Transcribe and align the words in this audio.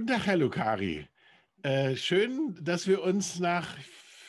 Guten 0.00 0.14
Tag, 0.14 0.26
Herr 0.28 0.38
Lucari. 0.38 1.06
Äh, 1.62 1.94
schön, 1.94 2.56
dass 2.58 2.86
wir 2.86 3.02
uns 3.02 3.38
nach 3.38 3.76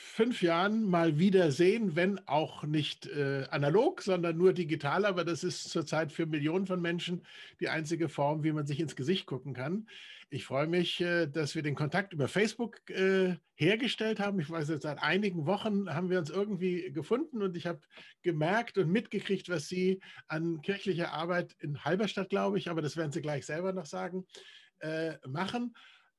fünf 0.01 0.41
Jahren 0.41 0.83
mal 0.83 1.17
wieder 1.17 1.49
sehen, 1.53 1.95
wenn 1.95 2.19
auch 2.27 2.63
nicht 2.63 3.07
äh, 3.07 3.45
analog, 3.51 4.01
sondern 4.01 4.37
nur 4.37 4.51
digital. 4.51 5.05
Aber 5.05 5.23
das 5.23 5.45
ist 5.45 5.69
zurzeit 5.69 6.11
für 6.11 6.25
Millionen 6.25 6.67
von 6.67 6.81
Menschen 6.81 7.25
die 7.61 7.69
einzige 7.69 8.09
Form, 8.09 8.43
wie 8.43 8.51
man 8.51 8.67
sich 8.67 8.81
ins 8.81 8.97
Gesicht 8.97 9.25
gucken 9.27 9.53
kann. 9.53 9.87
Ich 10.29 10.43
freue 10.43 10.67
mich, 10.67 10.99
äh, 10.99 11.27
dass 11.27 11.55
wir 11.55 11.61
den 11.61 11.75
Kontakt 11.75 12.11
über 12.11 12.27
Facebook 12.27 12.81
äh, 12.89 13.37
hergestellt 13.55 14.19
haben. 14.19 14.41
Ich 14.41 14.49
weiß 14.49 14.67
seit 14.67 15.01
einigen 15.01 15.45
Wochen 15.45 15.89
haben 15.89 16.09
wir 16.09 16.19
uns 16.19 16.29
irgendwie 16.29 16.91
gefunden 16.91 17.41
und 17.41 17.55
ich 17.55 17.65
habe 17.65 17.79
gemerkt 18.23 18.77
und 18.77 18.91
mitgekriegt, 18.91 19.47
was 19.47 19.69
Sie 19.69 20.01
an 20.27 20.61
kirchlicher 20.61 21.13
Arbeit 21.13 21.55
in 21.59 21.81
Halberstadt, 21.85 22.27
glaube 22.27 22.57
ich, 22.57 22.69
aber 22.69 22.81
das 22.81 22.97
werden 22.97 23.13
Sie 23.13 23.21
gleich 23.21 23.45
selber 23.45 23.71
noch 23.71 23.85
sagen, 23.85 24.25
äh, 24.81 25.17
machen. 25.27 25.75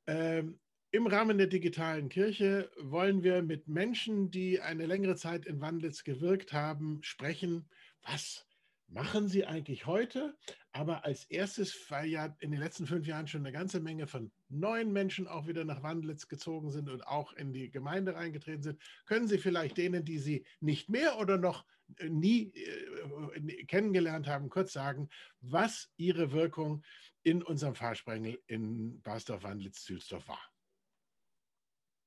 Ähm, 0.06 0.58
im 0.90 1.06
Rahmen 1.06 1.38
der 1.38 1.46
digitalen 1.46 2.08
Kirche 2.10 2.70
wollen 2.78 3.22
wir 3.22 3.42
mit 3.42 3.66
Menschen, 3.66 4.30
die 4.30 4.60
eine 4.60 4.84
längere 4.84 5.16
Zeit 5.16 5.46
in 5.46 5.60
Wandlitz 5.60 6.04
gewirkt 6.04 6.52
haben, 6.52 7.02
sprechen. 7.02 7.66
Was 8.02 8.46
machen 8.88 9.26
sie 9.26 9.46
eigentlich 9.46 9.86
heute? 9.86 10.36
Aber 10.72 11.04
als 11.04 11.24
erstes, 11.24 11.74
weil 11.90 12.08
ja 12.08 12.36
in 12.40 12.50
den 12.50 12.60
letzten 12.60 12.86
fünf 12.86 13.06
Jahren 13.06 13.26
schon 13.26 13.40
eine 13.40 13.52
ganze 13.52 13.80
Menge 13.80 14.06
von 14.06 14.30
neuen 14.50 14.92
Menschen 14.92 15.26
auch 15.26 15.46
wieder 15.46 15.64
nach 15.64 15.82
Wandlitz 15.82 16.28
gezogen 16.28 16.70
sind 16.70 16.90
und 16.90 17.06
auch 17.06 17.32
in 17.32 17.52
die 17.52 17.70
Gemeinde 17.70 18.14
reingetreten 18.14 18.62
sind, 18.62 18.82
können 19.06 19.28
Sie 19.28 19.38
vielleicht 19.38 19.78
denen, 19.78 20.04
die 20.04 20.18
Sie 20.18 20.44
nicht 20.60 20.90
mehr 20.90 21.18
oder 21.18 21.38
noch 21.38 21.64
nie 22.08 22.52
äh, 22.54 23.64
kennengelernt 23.64 24.26
haben, 24.26 24.48
kurz 24.48 24.72
sagen, 24.72 25.08
was 25.40 25.90
Ihre 25.96 26.32
Wirkung 26.32 26.82
in 27.22 27.42
unserem 27.42 27.74
Fahrsprengel 27.74 28.40
in 28.46 29.00
Basdorf-Wandlitz-Zülsdorf 29.02 30.28
war? 30.28 30.40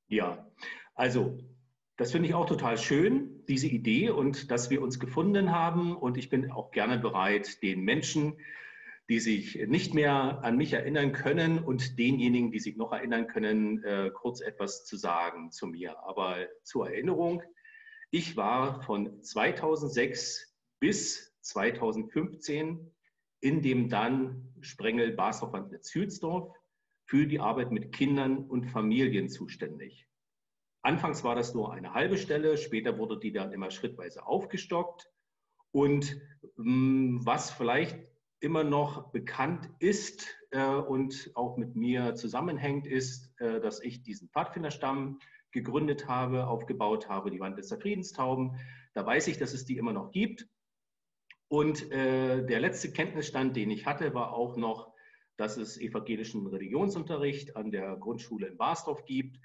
Ja, 0.07 0.51
also 0.93 1.37
das 1.97 2.11
finde 2.11 2.27
ich 2.27 2.35
auch 2.35 2.45
total 2.45 2.77
schön, 2.77 3.45
diese 3.47 3.67
Idee 3.67 4.09
und 4.09 4.51
dass 4.51 4.69
wir 4.69 4.81
uns 4.81 4.99
gefunden 4.99 5.51
haben. 5.51 5.95
Und 5.95 6.17
ich 6.17 6.29
bin 6.29 6.51
auch 6.51 6.71
gerne 6.71 6.99
bereit, 6.99 7.61
den 7.63 7.81
Menschen, 7.81 8.37
die 9.07 9.19
sich 9.19 9.55
nicht 9.67 9.93
mehr 9.93 10.39
an 10.43 10.57
mich 10.57 10.73
erinnern 10.73 11.13
können 11.13 11.59
und 11.59 11.97
denjenigen, 11.97 12.51
die 12.51 12.59
sich 12.59 12.75
noch 12.75 12.91
erinnern 12.91 13.27
können, 13.27 13.83
äh, 13.83 14.11
kurz 14.13 14.41
etwas 14.41 14.85
zu 14.85 14.97
sagen 14.97 15.51
zu 15.51 15.67
mir. 15.67 15.99
Aber 16.03 16.37
zur 16.63 16.89
Erinnerung, 16.89 17.43
ich 18.11 18.35
war 18.35 18.81
von 18.81 19.21
2006 19.23 20.53
bis 20.79 21.33
2015 21.41 22.91
in 23.39 23.61
dem 23.61 23.89
dann 23.89 24.53
Sprengel 24.61 25.11
Basdorf 25.11 25.53
und 25.53 25.83
Zülsdorf 25.83 26.55
für 27.05 27.27
die 27.27 27.39
Arbeit 27.39 27.71
mit 27.71 27.91
Kindern 27.91 28.45
und 28.45 28.65
Familien 28.65 29.29
zuständig. 29.29 30.07
Anfangs 30.81 31.23
war 31.23 31.35
das 31.35 31.53
nur 31.53 31.73
eine 31.73 31.93
halbe 31.93 32.17
Stelle, 32.17 32.57
später 32.57 32.97
wurde 32.97 33.19
die 33.19 33.31
dann 33.31 33.51
immer 33.51 33.71
schrittweise 33.71 34.25
aufgestockt. 34.25 35.09
Und 35.71 36.21
ähm, 36.57 37.19
was 37.23 37.51
vielleicht 37.51 37.97
immer 38.39 38.63
noch 38.63 39.11
bekannt 39.11 39.69
ist 39.79 40.27
äh, 40.51 40.63
und 40.63 41.31
auch 41.33 41.57
mit 41.57 41.75
mir 41.75 42.15
zusammenhängt, 42.15 42.85
ist, 42.85 43.33
äh, 43.39 43.59
dass 43.59 43.81
ich 43.81 44.03
diesen 44.03 44.29
Pfadfinderstamm 44.29 45.19
gegründet 45.51 46.07
habe, 46.07 46.47
aufgebaut 46.47 47.09
habe, 47.09 47.31
die 47.31 47.39
Wand 47.39 47.57
des 47.57 47.73
Friedenstauben. 47.73 48.57
Da 48.93 49.05
weiß 49.05 49.27
ich, 49.27 49.37
dass 49.37 49.53
es 49.53 49.65
die 49.65 49.77
immer 49.77 49.93
noch 49.93 50.11
gibt. 50.11 50.47
Und 51.47 51.91
äh, 51.91 52.45
der 52.45 52.59
letzte 52.59 52.91
Kenntnisstand, 52.91 53.55
den 53.55 53.69
ich 53.71 53.85
hatte, 53.85 54.13
war 54.13 54.33
auch 54.33 54.57
noch, 54.57 54.93
dass 55.37 55.57
es 55.57 55.77
evangelischen 55.77 56.47
Religionsunterricht 56.47 57.55
an 57.55 57.71
der 57.71 57.95
Grundschule 57.97 58.47
in 58.47 58.57
Basdorf 58.57 59.05
gibt 59.05 59.39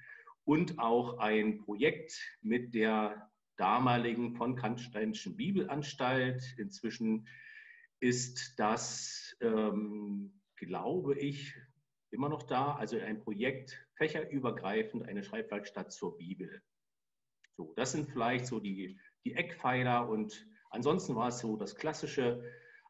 und 0.44 0.78
auch 0.78 1.18
ein 1.18 1.58
Projekt 1.58 2.18
mit 2.40 2.74
der 2.74 3.30
damaligen 3.56 4.34
von 4.34 4.56
Kantsteinischen 4.56 5.36
Bibelanstalt. 5.36 6.54
Inzwischen 6.56 7.28
ist 8.00 8.58
das, 8.58 9.36
ähm, 9.40 10.40
glaube 10.56 11.18
ich, 11.18 11.54
immer 12.10 12.28
noch 12.28 12.44
da. 12.44 12.74
Also 12.76 12.98
ein 12.98 13.20
Projekt 13.20 13.86
fächerübergreifend, 13.96 15.06
eine 15.06 15.22
Schreibwerkstatt 15.22 15.92
zur 15.92 16.16
Bibel. 16.16 16.62
So, 17.56 17.74
das 17.76 17.92
sind 17.92 18.08
vielleicht 18.08 18.46
so 18.46 18.60
die, 18.60 18.98
die 19.24 19.34
Eckpfeiler 19.34 20.08
und 20.08 20.46
ansonsten 20.70 21.14
war 21.14 21.28
es 21.28 21.38
so 21.38 21.56
das 21.56 21.74
klassische 21.74 22.42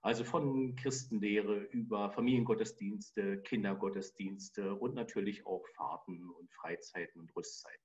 also 0.02 0.24
von 0.24 0.76
Christenlehre 0.76 1.56
über 1.72 2.10
Familiengottesdienste, 2.10 3.42
Kindergottesdienste 3.42 4.74
und 4.74 4.94
natürlich 4.94 5.44
auch 5.46 5.66
Fahrten 5.76 6.30
und 6.30 6.50
Freizeiten 6.52 7.20
und 7.20 7.36
Rüstzeiten. 7.36 7.84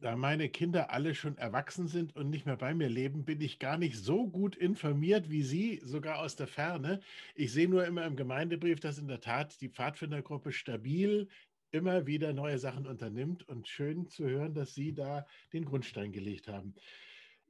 Da 0.00 0.16
meine 0.16 0.48
Kinder 0.48 0.90
alle 0.90 1.14
schon 1.14 1.38
erwachsen 1.38 1.86
sind 1.86 2.16
und 2.16 2.30
nicht 2.30 2.46
mehr 2.46 2.56
bei 2.56 2.74
mir 2.74 2.88
leben, 2.88 3.24
bin 3.24 3.40
ich 3.40 3.58
gar 3.58 3.76
nicht 3.76 3.96
so 3.96 4.28
gut 4.28 4.56
informiert 4.56 5.30
wie 5.30 5.42
Sie, 5.42 5.80
sogar 5.84 6.18
aus 6.20 6.34
der 6.34 6.48
Ferne. 6.48 7.00
Ich 7.34 7.52
sehe 7.52 7.68
nur 7.68 7.86
immer 7.86 8.04
im 8.06 8.16
Gemeindebrief, 8.16 8.80
dass 8.80 8.98
in 8.98 9.06
der 9.06 9.20
Tat 9.20 9.60
die 9.60 9.68
Pfadfindergruppe 9.68 10.52
stabil 10.52 11.28
immer 11.70 12.06
wieder 12.06 12.32
neue 12.32 12.58
Sachen 12.58 12.86
unternimmt 12.86 13.48
und 13.48 13.68
schön 13.68 14.08
zu 14.08 14.24
hören, 14.24 14.54
dass 14.54 14.74
Sie 14.74 14.92
da 14.92 15.26
den 15.52 15.64
Grundstein 15.64 16.10
gelegt 16.10 16.48
haben. 16.48 16.74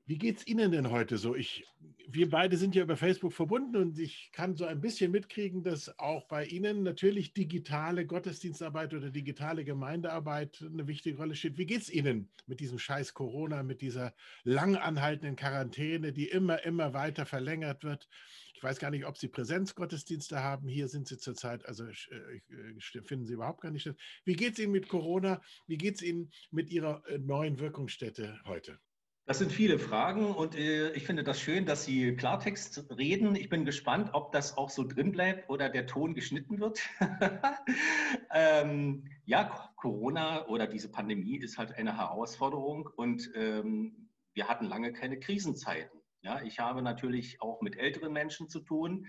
Wie 0.04 0.18
geht 0.18 0.38
es 0.38 0.46
Ihnen 0.48 0.72
denn 0.72 0.90
heute 0.90 1.16
so? 1.16 1.36
Ich, 1.36 1.64
wir 2.08 2.28
beide 2.28 2.56
sind 2.56 2.74
ja 2.74 2.82
über 2.82 2.96
Facebook 2.96 3.32
verbunden 3.32 3.76
und 3.76 4.00
ich 4.00 4.30
kann 4.32 4.56
so 4.56 4.64
ein 4.64 4.80
bisschen 4.80 5.12
mitkriegen, 5.12 5.62
dass 5.62 5.96
auch 6.00 6.26
bei 6.26 6.44
Ihnen 6.44 6.82
natürlich 6.82 7.34
digitale 7.34 8.04
Gottesdienstarbeit 8.04 8.94
oder 8.94 9.10
digitale 9.10 9.64
Gemeindearbeit 9.64 10.60
eine 10.60 10.88
wichtige 10.88 11.18
Rolle 11.18 11.36
steht. 11.36 11.56
Wie 11.56 11.66
geht 11.66 11.82
es 11.82 11.90
Ihnen 11.90 12.28
mit 12.46 12.58
diesem 12.58 12.80
Scheiß 12.80 13.14
Corona, 13.14 13.62
mit 13.62 13.80
dieser 13.80 14.12
lang 14.42 14.74
anhaltenden 14.74 15.36
Quarantäne, 15.36 16.12
die 16.12 16.26
immer, 16.28 16.64
immer 16.64 16.94
weiter 16.94 17.24
verlängert 17.24 17.84
wird? 17.84 18.08
Ich 18.56 18.62
weiß 18.62 18.80
gar 18.80 18.90
nicht, 18.90 19.06
ob 19.06 19.16
Sie 19.18 19.28
Präsenzgottesdienste 19.28 20.42
haben. 20.42 20.66
Hier 20.66 20.88
sind 20.88 21.06
Sie 21.06 21.18
zurzeit, 21.18 21.64
also 21.66 21.84
äh, 21.84 22.40
äh 22.48 23.02
finden 23.04 23.24
Sie 23.24 23.34
überhaupt 23.34 23.60
gar 23.60 23.70
nicht 23.70 23.82
statt. 23.82 23.96
Wie 24.24 24.34
geht 24.34 24.54
es 24.54 24.58
Ihnen 24.58 24.72
mit 24.72 24.88
Corona? 24.88 25.40
Wie 25.68 25.78
geht 25.78 25.94
es 25.96 26.02
Ihnen 26.02 26.32
mit 26.50 26.70
Ihrer 26.70 27.06
äh, 27.06 27.18
neuen 27.18 27.60
Wirkungsstätte 27.60 28.40
heute? 28.46 28.80
Das 29.24 29.38
sind 29.38 29.52
viele 29.52 29.78
Fragen 29.78 30.34
und 30.34 30.56
äh, 30.56 30.90
ich 30.94 31.04
finde 31.04 31.22
das 31.22 31.40
schön, 31.40 31.64
dass 31.64 31.84
Sie 31.84 32.16
Klartext 32.16 32.90
reden. 32.90 33.36
Ich 33.36 33.48
bin 33.48 33.64
gespannt, 33.64 34.10
ob 34.14 34.32
das 34.32 34.56
auch 34.56 34.68
so 34.68 34.82
drin 34.82 35.12
bleibt 35.12 35.48
oder 35.48 35.68
der 35.68 35.86
Ton 35.86 36.14
geschnitten 36.14 36.58
wird. 36.58 36.80
ähm, 38.34 39.08
ja, 39.24 39.72
Corona 39.76 40.48
oder 40.48 40.66
diese 40.66 40.90
Pandemie 40.90 41.36
ist 41.36 41.56
halt 41.56 41.72
eine 41.76 41.96
Herausforderung 41.96 42.90
und 42.96 43.30
ähm, 43.36 44.10
wir 44.34 44.48
hatten 44.48 44.64
lange 44.64 44.92
keine 44.92 45.20
Krisenzeiten. 45.20 46.00
Ja, 46.22 46.42
ich 46.42 46.58
habe 46.58 46.82
natürlich 46.82 47.40
auch 47.40 47.62
mit 47.62 47.78
älteren 47.78 48.12
Menschen 48.12 48.48
zu 48.48 48.58
tun, 48.58 49.06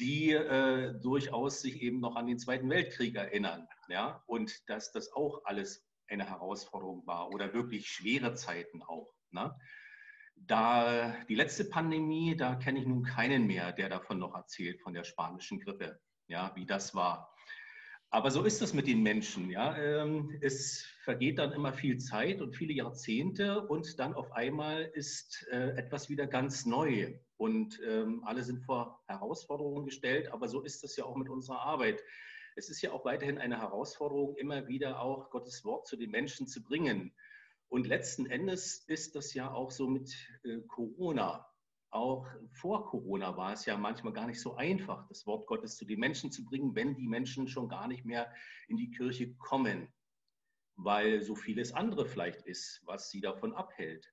die 0.00 0.32
äh, 0.32 0.98
durchaus 1.00 1.60
sich 1.60 1.80
eben 1.80 2.00
noch 2.00 2.16
an 2.16 2.26
den 2.26 2.40
Zweiten 2.40 2.68
Weltkrieg 2.70 3.14
erinnern. 3.14 3.68
Ja, 3.88 4.20
und 4.26 4.68
dass 4.68 4.90
das 4.90 5.12
auch 5.12 5.44
alles 5.44 5.86
eine 6.08 6.28
Herausforderung 6.28 7.06
war 7.06 7.30
oder 7.30 7.54
wirklich 7.54 7.88
schwere 7.88 8.34
Zeiten 8.34 8.82
auch. 8.82 9.12
Ne? 9.32 9.54
Da 10.36 11.14
die 11.28 11.34
letzte 11.34 11.64
Pandemie, 11.64 12.36
da 12.36 12.54
kenne 12.54 12.80
ich 12.80 12.86
nun 12.86 13.02
keinen 13.02 13.46
mehr, 13.46 13.72
der 13.72 13.88
davon 13.88 14.18
noch 14.18 14.34
erzählt, 14.34 14.80
von 14.80 14.94
der 14.94 15.04
spanischen 15.04 15.60
Grippe, 15.60 16.00
ja, 16.28 16.52
wie 16.54 16.66
das 16.66 16.94
war. 16.94 17.34
Aber 18.10 18.30
so 18.30 18.42
ist 18.44 18.62
es 18.62 18.72
mit 18.72 18.86
den 18.86 19.02
Menschen. 19.02 19.50
Ja. 19.50 19.76
Ähm, 19.76 20.38
es 20.40 20.86
vergeht 21.04 21.38
dann 21.38 21.52
immer 21.52 21.74
viel 21.74 21.98
Zeit 21.98 22.40
und 22.40 22.56
viele 22.56 22.72
Jahrzehnte 22.72 23.66
und 23.66 23.98
dann 23.98 24.14
auf 24.14 24.32
einmal 24.32 24.84
ist 24.94 25.46
äh, 25.50 25.76
etwas 25.76 26.08
wieder 26.08 26.26
ganz 26.26 26.64
neu. 26.64 27.18
Und 27.36 27.78
ähm, 27.86 28.22
alle 28.24 28.42
sind 28.44 28.64
vor 28.64 29.02
Herausforderungen 29.08 29.84
gestellt, 29.84 30.32
aber 30.32 30.48
so 30.48 30.62
ist 30.62 30.84
es 30.84 30.96
ja 30.96 31.04
auch 31.04 31.16
mit 31.16 31.28
unserer 31.28 31.60
Arbeit. 31.60 32.02
Es 32.56 32.70
ist 32.70 32.80
ja 32.80 32.92
auch 32.92 33.04
weiterhin 33.04 33.38
eine 33.38 33.58
Herausforderung, 33.58 34.36
immer 34.36 34.66
wieder 34.68 35.00
auch 35.00 35.30
Gottes 35.30 35.64
Wort 35.64 35.86
zu 35.86 35.96
den 35.96 36.10
Menschen 36.10 36.46
zu 36.46 36.62
bringen. 36.62 37.12
Und 37.68 37.86
letzten 37.86 38.26
Endes 38.26 38.84
ist 38.86 39.14
das 39.14 39.34
ja 39.34 39.52
auch 39.52 39.70
so 39.70 39.88
mit 39.88 40.14
äh, 40.44 40.60
Corona. 40.68 41.46
Auch 41.90 42.26
vor 42.52 42.86
Corona 42.86 43.36
war 43.36 43.52
es 43.52 43.66
ja 43.66 43.76
manchmal 43.76 44.12
gar 44.12 44.26
nicht 44.26 44.40
so 44.40 44.56
einfach, 44.56 45.06
das 45.08 45.26
Wort 45.26 45.46
Gottes 45.46 45.76
zu 45.76 45.84
den 45.84 46.00
Menschen 46.00 46.30
zu 46.30 46.44
bringen, 46.44 46.74
wenn 46.74 46.94
die 46.94 47.08
Menschen 47.08 47.48
schon 47.48 47.68
gar 47.68 47.88
nicht 47.88 48.04
mehr 48.04 48.32
in 48.68 48.76
die 48.76 48.90
Kirche 48.90 49.34
kommen, 49.36 49.88
weil 50.76 51.22
so 51.22 51.34
vieles 51.34 51.72
andere 51.72 52.06
vielleicht 52.06 52.42
ist, 52.42 52.82
was 52.84 53.10
sie 53.10 53.20
davon 53.20 53.54
abhält. 53.54 54.12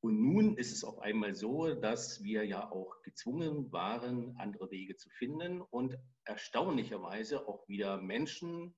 Und 0.00 0.20
nun 0.20 0.56
ist 0.56 0.72
es 0.72 0.84
auf 0.84 0.98
einmal 1.00 1.34
so, 1.34 1.74
dass 1.74 2.22
wir 2.22 2.44
ja 2.44 2.70
auch 2.70 3.02
gezwungen 3.02 3.72
waren, 3.72 4.36
andere 4.36 4.70
Wege 4.70 4.96
zu 4.96 5.08
finden 5.10 5.60
und 5.60 5.96
erstaunlicherweise 6.24 7.48
auch 7.48 7.66
wieder 7.68 8.00
Menschen 8.00 8.76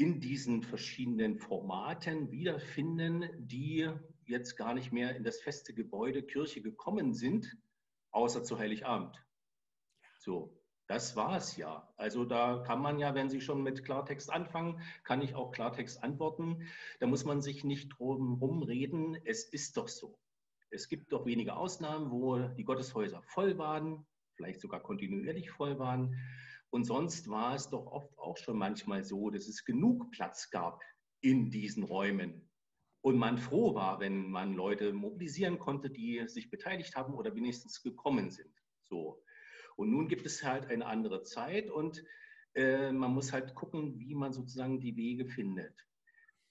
in 0.00 0.18
diesen 0.18 0.62
verschiedenen 0.62 1.36
Formaten 1.36 2.30
wiederfinden, 2.30 3.28
die 3.36 3.90
jetzt 4.24 4.56
gar 4.56 4.72
nicht 4.72 4.92
mehr 4.92 5.14
in 5.14 5.24
das 5.24 5.42
feste 5.42 5.74
Gebäude 5.74 6.22
Kirche 6.22 6.62
gekommen 6.62 7.12
sind, 7.12 7.54
außer 8.10 8.42
zu 8.42 8.58
Heiligabend. 8.58 9.14
So, 10.18 10.58
Das 10.90 11.14
war 11.14 11.36
es 11.36 11.56
ja. 11.56 11.88
Also 11.96 12.24
da 12.24 12.64
kann 12.66 12.80
man 12.82 12.98
ja, 12.98 13.14
wenn 13.14 13.30
Sie 13.30 13.40
schon 13.40 13.62
mit 13.62 13.84
Klartext 13.84 14.28
anfangen, 14.28 14.82
kann 15.04 15.22
ich 15.22 15.36
auch 15.36 15.52
Klartext 15.52 16.02
antworten. 16.02 16.66
Da 16.98 17.06
muss 17.06 17.24
man 17.24 17.40
sich 17.40 17.62
nicht 17.62 17.90
drum 17.96 18.64
reden. 18.64 19.16
Es 19.24 19.44
ist 19.44 19.76
doch 19.76 19.86
so. 19.86 20.18
Es 20.70 20.88
gibt 20.88 21.12
doch 21.12 21.26
wenige 21.26 21.54
Ausnahmen, 21.54 22.10
wo 22.10 22.38
die 22.38 22.64
Gotteshäuser 22.64 23.22
voll 23.22 23.56
waren, 23.56 24.04
vielleicht 24.34 24.60
sogar 24.60 24.80
kontinuierlich 24.80 25.50
voll 25.52 25.78
waren. 25.78 26.16
Und 26.70 26.84
sonst 26.84 27.28
war 27.28 27.54
es 27.54 27.68
doch 27.68 27.86
oft 27.86 28.16
auch 28.18 28.36
schon 28.36 28.56
manchmal 28.56 29.04
so, 29.04 29.30
dass 29.30 29.48
es 29.48 29.64
genug 29.64 30.10
Platz 30.12 30.50
gab 30.50 30.82
in 31.20 31.50
diesen 31.50 31.82
Räumen. 31.82 32.48
Und 33.02 33.16
man 33.16 33.38
froh 33.38 33.74
war, 33.74 33.98
wenn 34.00 34.30
man 34.30 34.54
Leute 34.54 34.92
mobilisieren 34.92 35.58
konnte, 35.58 35.90
die 35.90 36.22
sich 36.26 36.50
beteiligt 36.50 36.96
haben 36.96 37.14
oder 37.14 37.34
wenigstens 37.34 37.82
gekommen 37.82 38.30
sind. 38.30 38.54
So. 38.82 39.22
Und 39.76 39.90
nun 39.90 40.08
gibt 40.08 40.26
es 40.26 40.44
halt 40.44 40.66
eine 40.66 40.86
andere 40.86 41.22
Zeit 41.22 41.70
und 41.70 42.04
äh, 42.54 42.92
man 42.92 43.12
muss 43.12 43.32
halt 43.32 43.54
gucken, 43.54 43.98
wie 43.98 44.14
man 44.14 44.32
sozusagen 44.32 44.80
die 44.80 44.96
Wege 44.96 45.26
findet. 45.26 45.74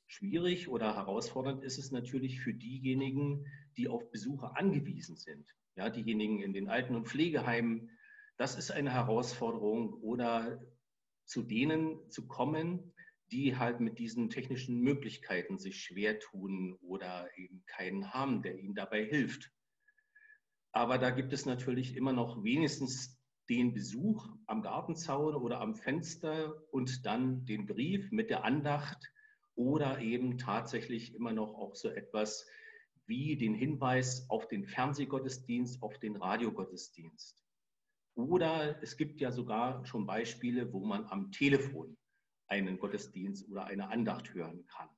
Schwierig 0.08 0.70
oder 0.70 0.96
herausfordernd 0.96 1.64
ist 1.64 1.78
es 1.78 1.92
natürlich 1.92 2.42
für 2.42 2.54
diejenigen, 2.54 3.46
die 3.78 3.88
auf 3.88 4.10
Besucher 4.10 4.58
angewiesen 4.58 5.18
sind. 5.18 5.46
Ja, 5.76 5.90
diejenigen 5.90 6.42
in 6.42 6.54
den 6.54 6.68
Alten- 6.68 6.96
und 6.96 7.08
Pflegeheimen, 7.08 7.92
das 8.40 8.56
ist 8.56 8.72
eine 8.72 8.94
Herausforderung. 8.94 9.94
Oder 10.02 10.60
zu 11.26 11.44
denen 11.44 12.10
zu 12.10 12.28
kommen, 12.28 12.94
die 13.32 13.58
halt 13.58 13.82
mit 13.82 14.00
diesen 14.00 14.30
technischen 14.30 14.80
Möglichkeiten 14.80 15.60
sich 15.60 15.84
schwer 15.84 16.20
tun 16.20 16.76
oder 16.82 17.30
eben 17.38 17.64
keinen 17.68 18.14
haben, 18.14 18.42
der 18.42 18.58
ihnen 18.58 18.74
dabei 18.74 19.04
hilft. 19.04 19.52
Aber 20.72 20.98
da 20.98 21.12
gibt 21.12 21.34
es 21.34 21.46
natürlich 21.46 21.96
immer 21.96 22.14
noch 22.14 22.44
wenigstens 22.44 23.20
den 23.50 23.74
Besuch 23.74 24.28
am 24.48 24.62
Gartenzaun 24.62 25.36
oder 25.36 25.60
am 25.60 25.76
Fenster 25.76 26.56
und 26.72 27.06
dann 27.06 27.46
den 27.46 27.66
Brief 27.66 28.12
mit 28.12 28.30
der 28.30 28.46
Andacht 28.46 29.12
oder 29.56 30.00
eben 30.00 30.38
tatsächlich 30.38 31.14
immer 31.14 31.34
noch 31.34 31.54
auch 31.56 31.76
so 31.76 31.90
etwas 31.90 32.48
wie 33.06 33.36
den 33.36 33.54
Hinweis 33.54 34.30
auf 34.30 34.48
den 34.48 34.66
Fernsehgottesdienst, 34.66 35.82
auf 35.84 36.00
den 36.00 36.16
Radiogottesdienst. 36.16 37.44
Oder 38.16 38.82
es 38.82 38.98
gibt 38.98 39.22
ja 39.22 39.32
sogar 39.32 39.86
schon 39.86 40.06
Beispiele, 40.06 40.74
wo 40.74 40.86
man 40.86 41.06
am 41.06 41.32
Telefon 41.32 41.98
einen 42.48 42.80
Gottesdienst 42.80 43.48
oder 43.50 43.66
eine 43.66 43.90
Andacht 43.90 44.34
hören 44.34 44.66
kann. 44.66 44.90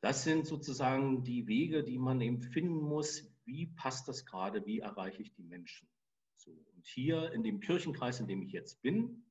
Das 0.00 0.24
sind 0.24 0.46
sozusagen 0.46 1.24
die 1.24 1.46
Wege, 1.46 1.84
die 1.84 1.98
man 1.98 2.20
eben 2.20 2.40
finden 2.40 2.80
muss. 2.80 3.32
Wie 3.44 3.66
passt 3.66 4.08
das 4.08 4.24
gerade? 4.26 4.64
Wie 4.66 4.80
erreiche 4.80 5.22
ich 5.22 5.32
die 5.34 5.42
Menschen? 5.42 5.88
So, 6.36 6.50
und 6.50 6.86
hier 6.86 7.32
in 7.32 7.42
dem 7.42 7.60
Kirchenkreis, 7.60 8.20
in 8.20 8.26
dem 8.26 8.42
ich 8.42 8.52
jetzt 8.52 8.82
bin, 8.82 9.24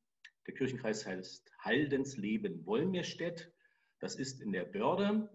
der 0.47 0.53
Kirchenkreis 0.53 1.05
heißt 1.05 1.51
Haldensleben 1.59 2.65
Wolmirstedt. 2.65 3.51
Das 3.99 4.15
ist 4.15 4.41
in 4.41 4.51
der 4.51 4.65
Börde 4.65 5.29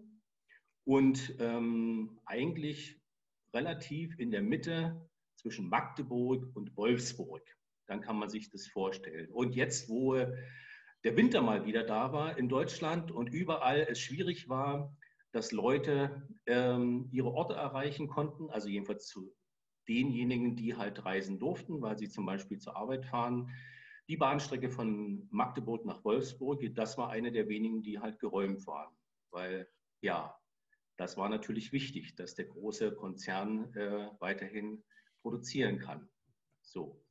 und 0.85 1.35
ähm, 1.39 2.19
eigentlich 2.25 3.01
relativ 3.53 4.17
in 4.19 4.31
der 4.31 4.41
Mitte 4.41 5.09
zwischen 5.41 5.69
Magdeburg 5.69 6.47
und 6.55 6.75
Wolfsburg. 6.77 7.43
Dann 7.87 8.01
kann 8.01 8.17
man 8.17 8.29
sich 8.29 8.49
das 8.49 8.67
vorstellen. 8.67 9.31
Und 9.31 9.55
jetzt, 9.55 9.89
wo 9.89 10.15
der 11.03 11.17
Winter 11.17 11.41
mal 11.41 11.65
wieder 11.65 11.83
da 11.83 12.13
war 12.13 12.37
in 12.37 12.47
Deutschland 12.47 13.11
und 13.11 13.33
überall 13.33 13.87
es 13.89 13.99
schwierig 13.99 14.47
war, 14.49 14.95
dass 15.31 15.51
Leute 15.51 16.27
ähm, 16.45 17.09
ihre 17.11 17.31
Orte 17.31 17.53
erreichen 17.53 18.07
konnten, 18.07 18.49
also 18.49 18.67
jedenfalls 18.67 19.07
zu 19.07 19.33
denjenigen, 19.87 20.55
die 20.55 20.75
halt 20.75 21.03
reisen 21.05 21.39
durften, 21.39 21.81
weil 21.81 21.97
sie 21.97 22.09
zum 22.09 22.25
Beispiel 22.25 22.59
zur 22.59 22.75
Arbeit 22.75 23.05
fahren. 23.05 23.49
Die 24.07 24.17
Bahnstrecke 24.17 24.69
von 24.69 25.27
Magdeburg 25.31 25.85
nach 25.85 26.03
Wolfsburg, 26.03 26.61
das 26.75 26.97
war 26.97 27.09
eine 27.09 27.31
der 27.31 27.47
wenigen, 27.47 27.81
die 27.81 27.99
halt 27.99 28.19
geräumt 28.19 28.67
waren. 28.67 28.93
Weil 29.31 29.67
ja, 30.01 30.35
das 30.97 31.17
war 31.17 31.29
natürlich 31.29 31.71
wichtig, 31.71 32.15
dass 32.15 32.35
der 32.35 32.45
große 32.45 32.93
Konzern 32.93 33.73
äh, 33.73 34.09
weiterhin 34.19 34.83
produzieren 35.21 35.79
kann. 35.79 36.09
So. 36.61 37.01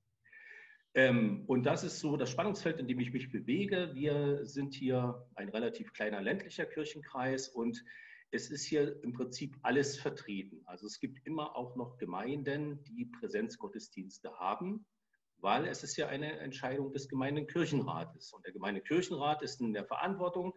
Ähm, 0.94 1.44
und 1.46 1.64
das 1.64 1.84
ist 1.84 2.00
so 2.00 2.16
das 2.16 2.30
Spannungsfeld, 2.30 2.78
in 2.78 2.88
dem 2.88 2.98
ich 2.98 3.12
mich 3.12 3.30
bewege. 3.30 3.90
Wir 3.94 4.44
sind 4.44 4.74
hier 4.74 5.26
ein 5.36 5.48
relativ 5.48 5.92
kleiner 5.92 6.20
ländlicher 6.20 6.66
Kirchenkreis 6.66 7.48
und 7.48 7.84
es 8.32 8.50
ist 8.50 8.64
hier 8.64 9.02
im 9.02 9.12
Prinzip 9.12 9.56
alles 9.62 9.98
vertreten. 9.98 10.62
Also 10.66 10.86
es 10.86 11.00
gibt 11.00 11.24
immer 11.26 11.56
auch 11.56 11.76
noch 11.76 11.98
Gemeinden, 11.98 12.82
die 12.84 13.04
Präsenzgottesdienste 13.04 14.32
haben, 14.38 14.86
weil 15.38 15.66
es 15.66 15.82
ist 15.82 15.96
ja 15.96 16.08
eine 16.08 16.38
Entscheidung 16.38 16.92
des 16.92 17.08
Gemeindekirchenrates. 17.08 18.32
Und 18.32 18.44
der 18.44 18.52
Gemeindekirchenrat 18.52 19.42
ist 19.42 19.60
in 19.60 19.72
der 19.72 19.84
Verantwortung, 19.84 20.56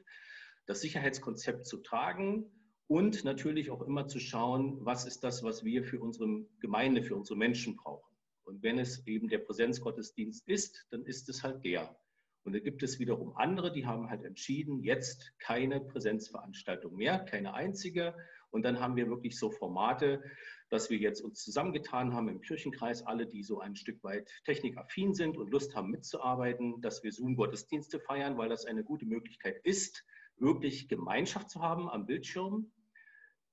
das 0.65 0.81
Sicherheitskonzept 0.81 1.65
zu 1.65 1.77
tragen 1.77 2.51
und 2.88 3.24
natürlich 3.24 3.71
auch 3.71 3.81
immer 3.81 4.07
zu 4.07 4.19
schauen, 4.19 4.77
was 4.85 5.06
ist 5.06 5.24
das, 5.24 5.44
was 5.44 5.63
wir 5.63 5.83
für 5.83 6.00
unsere 6.00 6.45
Gemeinde, 6.59 7.03
für 7.03 7.15
unsere 7.15 7.38
Menschen 7.38 7.75
brauchen. 7.75 8.13
Und 8.44 8.62
wenn 8.62 8.80
es 8.80 9.06
eben 9.07 9.30
der 9.30 9.39
Präsenzgottesdienst 9.39 10.47
ist, 10.47 10.85
dann 10.91 11.03
ist 11.06 11.30
es 11.30 11.44
halt 11.44 11.63
der. 11.63 11.95
Und 12.44 12.53
da 12.53 12.59
gibt 12.59 12.83
es 12.83 13.00
wiederum 13.00 13.35
andere, 13.38 13.71
die 13.71 13.85
haben 13.85 14.09
halt 14.09 14.24
entschieden, 14.24 14.83
jetzt 14.83 15.31
keine 15.39 15.80
Präsenzveranstaltung 15.80 16.95
mehr, 16.95 17.19
keine 17.19 17.53
einzige. 17.53 18.15
Und 18.51 18.63
dann 18.63 18.81
haben 18.81 18.97
wir 18.97 19.07
wirklich 19.07 19.39
so 19.39 19.50
Formate, 19.50 20.21
dass 20.69 20.89
wir 20.89 20.97
jetzt 20.97 21.21
uns 21.21 21.41
zusammengetan 21.41 22.13
haben 22.13 22.27
im 22.27 22.41
Kirchenkreis, 22.41 23.01
alle, 23.06 23.27
die 23.27 23.44
so 23.44 23.59
ein 23.59 23.75
Stück 23.75 24.03
weit 24.03 24.29
technikaffin 24.44 25.13
sind 25.13 25.38
und 25.38 25.51
Lust 25.51 25.74
haben 25.74 25.89
mitzuarbeiten, 25.89 26.81
dass 26.81 27.01
wir 27.01 27.13
Zoom-Gottesdienste 27.13 28.00
feiern, 28.01 28.38
weil 28.38 28.50
das 28.50 28.65
eine 28.65 28.83
gute 28.83 29.06
Möglichkeit 29.06 29.62
ist, 29.63 30.03
wirklich 30.38 30.88
Gemeinschaft 30.88 31.50
zu 31.50 31.62
haben 31.62 31.89
am 31.89 32.06
Bildschirm. 32.06 32.71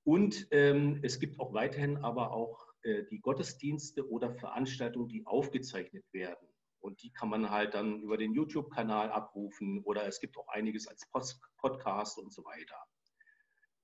Und 0.03 0.47
ähm, 0.51 0.99
es 1.03 1.19
gibt 1.19 1.39
auch 1.39 1.53
weiterhin 1.53 1.97
aber 1.97 2.31
auch 2.31 2.67
äh, 2.83 3.03
die 3.11 3.19
Gottesdienste 3.19 4.09
oder 4.09 4.31
Veranstaltungen, 4.31 5.07
die 5.07 5.25
aufgezeichnet 5.25 6.03
werden. 6.11 6.47
Und 6.79 7.03
die 7.03 7.11
kann 7.11 7.29
man 7.29 7.51
halt 7.51 7.75
dann 7.75 8.01
über 8.01 8.17
den 8.17 8.33
YouTube-Kanal 8.33 9.11
abrufen 9.11 9.83
oder 9.83 10.07
es 10.07 10.19
gibt 10.19 10.37
auch 10.37 10.47
einiges 10.47 10.87
als 10.87 11.07
Post 11.09 11.39
Podcast 11.57 12.17
und 12.17 12.33
so 12.33 12.43
weiter. 12.43 12.75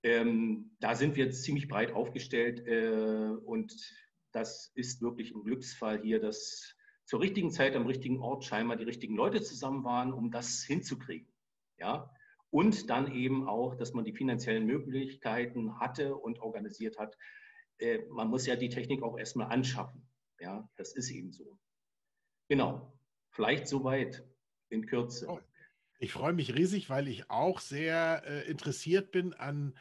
Ähm, 0.03 0.75
da 0.79 0.95
sind 0.95 1.15
wir 1.15 1.25
jetzt 1.25 1.43
ziemlich 1.43 1.67
breit 1.67 1.91
aufgestellt 1.91 2.65
äh, 2.65 3.35
und 3.45 3.73
das 4.31 4.71
ist 4.73 5.01
wirklich 5.01 5.33
ein 5.33 5.43
Glücksfall 5.43 6.01
hier, 6.01 6.19
dass 6.19 6.75
zur 7.05 7.21
richtigen 7.21 7.51
Zeit 7.51 7.75
am 7.75 7.85
richtigen 7.85 8.19
Ort 8.21 8.43
scheinbar 8.43 8.77
die 8.77 8.83
richtigen 8.83 9.15
Leute 9.15 9.41
zusammen 9.41 9.83
waren, 9.83 10.11
um 10.13 10.31
das 10.31 10.63
hinzukriegen. 10.63 11.27
Ja? 11.77 12.11
Und 12.49 12.89
dann 12.89 13.13
eben 13.13 13.47
auch, 13.47 13.75
dass 13.75 13.93
man 13.93 14.05
die 14.05 14.13
finanziellen 14.13 14.65
Möglichkeiten 14.65 15.79
hatte 15.79 16.15
und 16.15 16.39
organisiert 16.39 16.97
hat. 16.97 17.17
Äh, 17.79 17.99
man 18.09 18.29
muss 18.29 18.45
ja 18.45 18.55
die 18.55 18.69
Technik 18.69 19.03
auch 19.03 19.17
erstmal 19.17 19.47
anschaffen. 19.47 20.07
Ja, 20.39 20.69
das 20.77 20.95
ist 20.95 21.11
eben 21.11 21.31
so. 21.31 21.57
Genau. 22.47 22.93
Vielleicht 23.31 23.67
soweit 23.67 24.23
in 24.69 24.85
Kürze. 24.85 25.27
Oh, 25.29 25.39
ich 25.99 26.11
freue 26.11 26.33
mich 26.33 26.55
riesig, 26.55 26.89
weil 26.89 27.07
ich 27.07 27.29
auch 27.29 27.59
sehr 27.59 28.23
äh, 28.25 28.49
interessiert 28.49 29.11
bin 29.11 29.33
an 29.33 29.77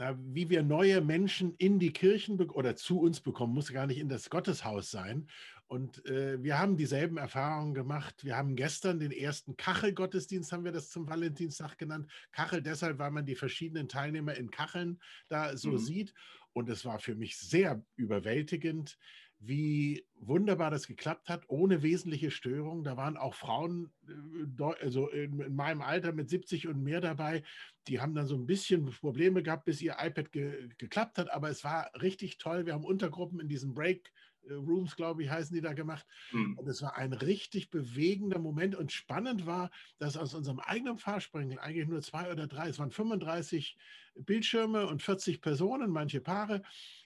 na, 0.00 0.18
wie 0.18 0.48
wir 0.48 0.62
neue 0.62 1.02
Menschen 1.02 1.54
in 1.56 1.78
die 1.78 1.92
Kirchen 1.92 2.40
oder 2.50 2.74
zu 2.74 3.00
uns 3.00 3.20
bekommen, 3.20 3.52
muss 3.52 3.70
gar 3.70 3.86
nicht 3.86 3.98
in 3.98 4.08
das 4.08 4.30
Gotteshaus 4.30 4.90
sein. 4.90 5.28
Und 5.70 6.04
äh, 6.06 6.42
wir 6.42 6.58
haben 6.58 6.76
dieselben 6.76 7.16
Erfahrungen 7.16 7.74
gemacht. 7.74 8.24
Wir 8.24 8.36
haben 8.36 8.56
gestern 8.56 8.98
den 8.98 9.12
ersten 9.12 9.56
Kachelgottesdienst, 9.56 10.50
haben 10.50 10.64
wir 10.64 10.72
das 10.72 10.90
zum 10.90 11.08
Valentinstag 11.08 11.78
genannt. 11.78 12.10
Kachel 12.32 12.60
deshalb, 12.60 12.98
weil 12.98 13.12
man 13.12 13.24
die 13.24 13.36
verschiedenen 13.36 13.88
Teilnehmer 13.88 14.34
in 14.34 14.50
Kacheln 14.50 15.00
da 15.28 15.56
so 15.56 15.70
mhm. 15.70 15.78
sieht. 15.78 16.14
Und 16.52 16.68
es 16.68 16.84
war 16.84 16.98
für 16.98 17.14
mich 17.14 17.38
sehr 17.38 17.84
überwältigend, 17.94 18.98
wie 19.38 20.04
wunderbar 20.16 20.72
das 20.72 20.88
geklappt 20.88 21.28
hat, 21.28 21.44
ohne 21.46 21.84
wesentliche 21.84 22.32
Störungen. 22.32 22.82
Da 22.82 22.96
waren 22.96 23.16
auch 23.16 23.36
Frauen, 23.36 23.92
äh, 24.08 24.64
also 24.82 25.08
in, 25.08 25.54
meinem 25.54 25.82
Alter 25.82 26.12
mit 26.12 26.30
70 26.30 26.66
und 26.66 26.82
mehr 26.82 27.00
dabei, 27.00 27.44
die 27.86 28.00
haben 28.00 28.14
dann 28.16 28.26
so 28.26 28.34
ein 28.34 28.46
bisschen 28.46 28.86
Probleme 28.86 29.44
gehabt, 29.44 29.66
bis 29.66 29.80
ihr 29.80 29.98
iPad 30.00 30.32
ge 30.32 30.68
geklappt 30.78 31.16
hat, 31.16 31.30
aber 31.30 31.48
es 31.48 31.62
war 31.62 31.92
richtig 32.02 32.38
toll. 32.38 32.66
Wir 32.66 32.72
haben 32.72 32.84
Untergruppen 32.84 33.38
in 33.38 33.48
diesen 33.48 33.72
Break 33.72 34.12
Rooms, 34.56 34.96
glaube 34.96 35.22
ich, 35.22 35.30
heißen 35.30 35.54
die 35.54 35.60
da 35.60 35.72
gemacht. 35.72 36.06
Mhm. 36.32 36.58
Und 36.58 36.68
es 36.68 36.82
war 36.82 36.96
ein 36.96 37.12
richtig 37.12 37.70
bewegender 37.70 38.38
Moment 38.38 38.74
und 38.74 38.92
spannend 38.92 39.46
war, 39.46 39.70
dass 39.98 40.16
aus 40.16 40.34
unserem 40.34 40.60
eigenen 40.60 40.98
Fahrsprengel 40.98 41.58
eigentlich 41.58 41.88
nur 41.88 42.02
zwei 42.02 42.30
oder 42.30 42.46
drei, 42.46 42.68
es 42.68 42.78
waren 42.78 42.90
35 42.90 43.76
Bildschirme 44.16 44.86
und 44.86 45.02
40 45.02 45.40
Personen, 45.40 45.90
manche 45.90 46.20
Paare, 46.20 46.62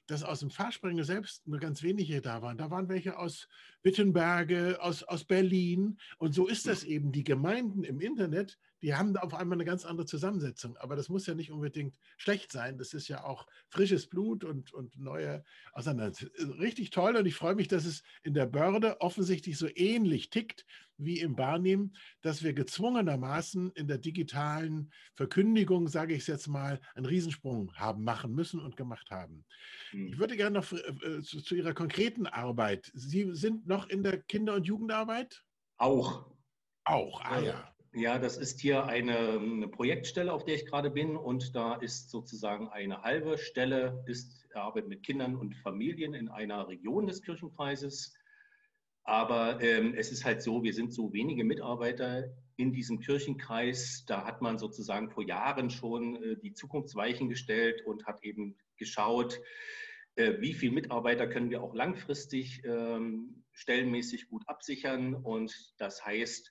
dass 0.06 0.22
aus 0.22 0.40
dem 0.40 0.50
Fahrsprengel 0.50 1.04
selbst 1.04 1.46
nur 1.46 1.58
ganz 1.58 1.82
wenige 1.82 2.20
da 2.20 2.42
waren. 2.42 2.58
Da 2.58 2.70
waren 2.70 2.88
welche 2.88 3.18
aus 3.18 3.48
Wittenberge, 3.82 4.78
aus, 4.80 5.02
aus 5.02 5.24
Berlin. 5.24 5.98
Und 6.18 6.34
so 6.34 6.46
ist 6.46 6.66
das 6.66 6.84
eben. 6.84 7.12
Die 7.12 7.24
Gemeinden 7.24 7.84
im 7.84 8.00
Internet, 8.00 8.58
die 8.84 8.94
haben 8.94 9.14
da 9.14 9.20
auf 9.20 9.32
einmal 9.32 9.56
eine 9.56 9.64
ganz 9.64 9.86
andere 9.86 10.04
Zusammensetzung. 10.04 10.76
Aber 10.76 10.94
das 10.94 11.08
muss 11.08 11.26
ja 11.26 11.34
nicht 11.34 11.50
unbedingt 11.50 11.96
schlecht 12.18 12.52
sein. 12.52 12.76
Das 12.76 12.92
ist 12.92 13.08
ja 13.08 13.24
auch 13.24 13.46
frisches 13.70 14.06
Blut 14.06 14.44
und, 14.44 14.74
und 14.74 14.98
neue 14.98 15.42
Auseinandersetzungen. 15.72 16.60
Richtig 16.60 16.90
toll 16.90 17.16
und 17.16 17.24
ich 17.24 17.34
freue 17.34 17.54
mich, 17.54 17.66
dass 17.66 17.86
es 17.86 18.02
in 18.24 18.34
der 18.34 18.44
Börde 18.44 19.00
offensichtlich 19.00 19.56
so 19.56 19.68
ähnlich 19.74 20.28
tickt 20.28 20.66
wie 20.98 21.18
im 21.18 21.34
Barnim, 21.34 21.94
dass 22.20 22.42
wir 22.42 22.52
gezwungenermaßen 22.52 23.72
in 23.72 23.88
der 23.88 23.96
digitalen 23.96 24.92
Verkündigung, 25.14 25.88
sage 25.88 26.12
ich 26.12 26.20
es 26.20 26.26
jetzt 26.26 26.48
mal, 26.48 26.78
einen 26.94 27.06
Riesensprung 27.06 27.74
haben 27.76 28.04
machen 28.04 28.34
müssen 28.34 28.60
und 28.60 28.76
gemacht 28.76 29.10
haben. 29.10 29.46
Mhm. 29.92 30.08
Ich 30.08 30.18
würde 30.18 30.36
gerne 30.36 30.58
noch 30.58 30.70
äh, 30.70 31.22
zu, 31.22 31.40
zu 31.40 31.54
Ihrer 31.54 31.72
konkreten 31.72 32.26
Arbeit. 32.26 32.92
Sie 32.92 33.34
sind 33.34 33.66
noch 33.66 33.88
in 33.88 34.02
der 34.02 34.20
Kinder- 34.20 34.56
und 34.56 34.66
Jugendarbeit? 34.66 35.42
Auch. 35.78 36.30
Auch, 36.84 37.22
ah 37.22 37.40
ja. 37.40 37.73
Ja, 37.96 38.18
das 38.18 38.36
ist 38.36 38.60
hier 38.60 38.86
eine, 38.86 39.38
eine, 39.38 39.68
Projektstelle, 39.68 40.32
auf 40.32 40.44
der 40.44 40.56
ich 40.56 40.66
gerade 40.66 40.90
bin. 40.90 41.16
Und 41.16 41.54
da 41.54 41.74
ist 41.76 42.10
sozusagen 42.10 42.68
eine 42.68 43.02
halbe 43.02 43.38
Stelle, 43.38 44.02
ist 44.06 44.48
Arbeit 44.52 44.88
mit 44.88 45.04
Kindern 45.04 45.36
und 45.36 45.54
Familien 45.54 46.12
in 46.12 46.28
einer 46.28 46.66
Region 46.66 47.06
des 47.06 47.22
Kirchenkreises. 47.22 48.12
Aber 49.04 49.60
ähm, 49.60 49.94
es 49.94 50.10
ist 50.10 50.24
halt 50.24 50.42
so, 50.42 50.64
wir 50.64 50.74
sind 50.74 50.92
so 50.92 51.12
wenige 51.12 51.44
Mitarbeiter 51.44 52.24
in 52.56 52.72
diesem 52.72 52.98
Kirchenkreis. 52.98 54.04
Da 54.06 54.24
hat 54.24 54.42
man 54.42 54.58
sozusagen 54.58 55.10
vor 55.10 55.22
Jahren 55.22 55.70
schon 55.70 56.16
äh, 56.16 56.36
die 56.36 56.52
Zukunftsweichen 56.52 57.28
gestellt 57.28 57.86
und 57.86 58.06
hat 58.06 58.24
eben 58.24 58.56
geschaut, 58.76 59.40
äh, 60.16 60.40
wie 60.40 60.54
viele 60.54 60.72
Mitarbeiter 60.72 61.28
können 61.28 61.50
wir 61.50 61.62
auch 61.62 61.74
langfristig 61.74 62.64
ähm, 62.64 63.44
stellenmäßig 63.52 64.28
gut 64.28 64.42
absichern. 64.48 65.14
Und 65.14 65.54
das 65.78 66.04
heißt, 66.04 66.50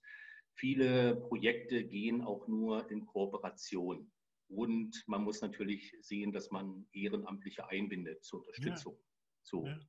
Viele 0.55 1.15
Projekte 1.15 1.83
gehen 1.83 2.22
auch 2.22 2.48
nur 2.48 2.89
in 2.91 3.05
Kooperation. 3.05 4.12
Und 4.48 5.03
man 5.07 5.24
muss 5.24 5.41
natürlich 5.41 5.95
sehen, 6.01 6.31
dass 6.31 6.51
man 6.51 6.86
Ehrenamtliche 6.93 7.67
einbindet 7.67 8.24
zur 8.24 8.39
Unterstützung. 8.39 8.93
Ja. 8.93 9.00
So. 9.43 9.65
Ja. 9.65 9.79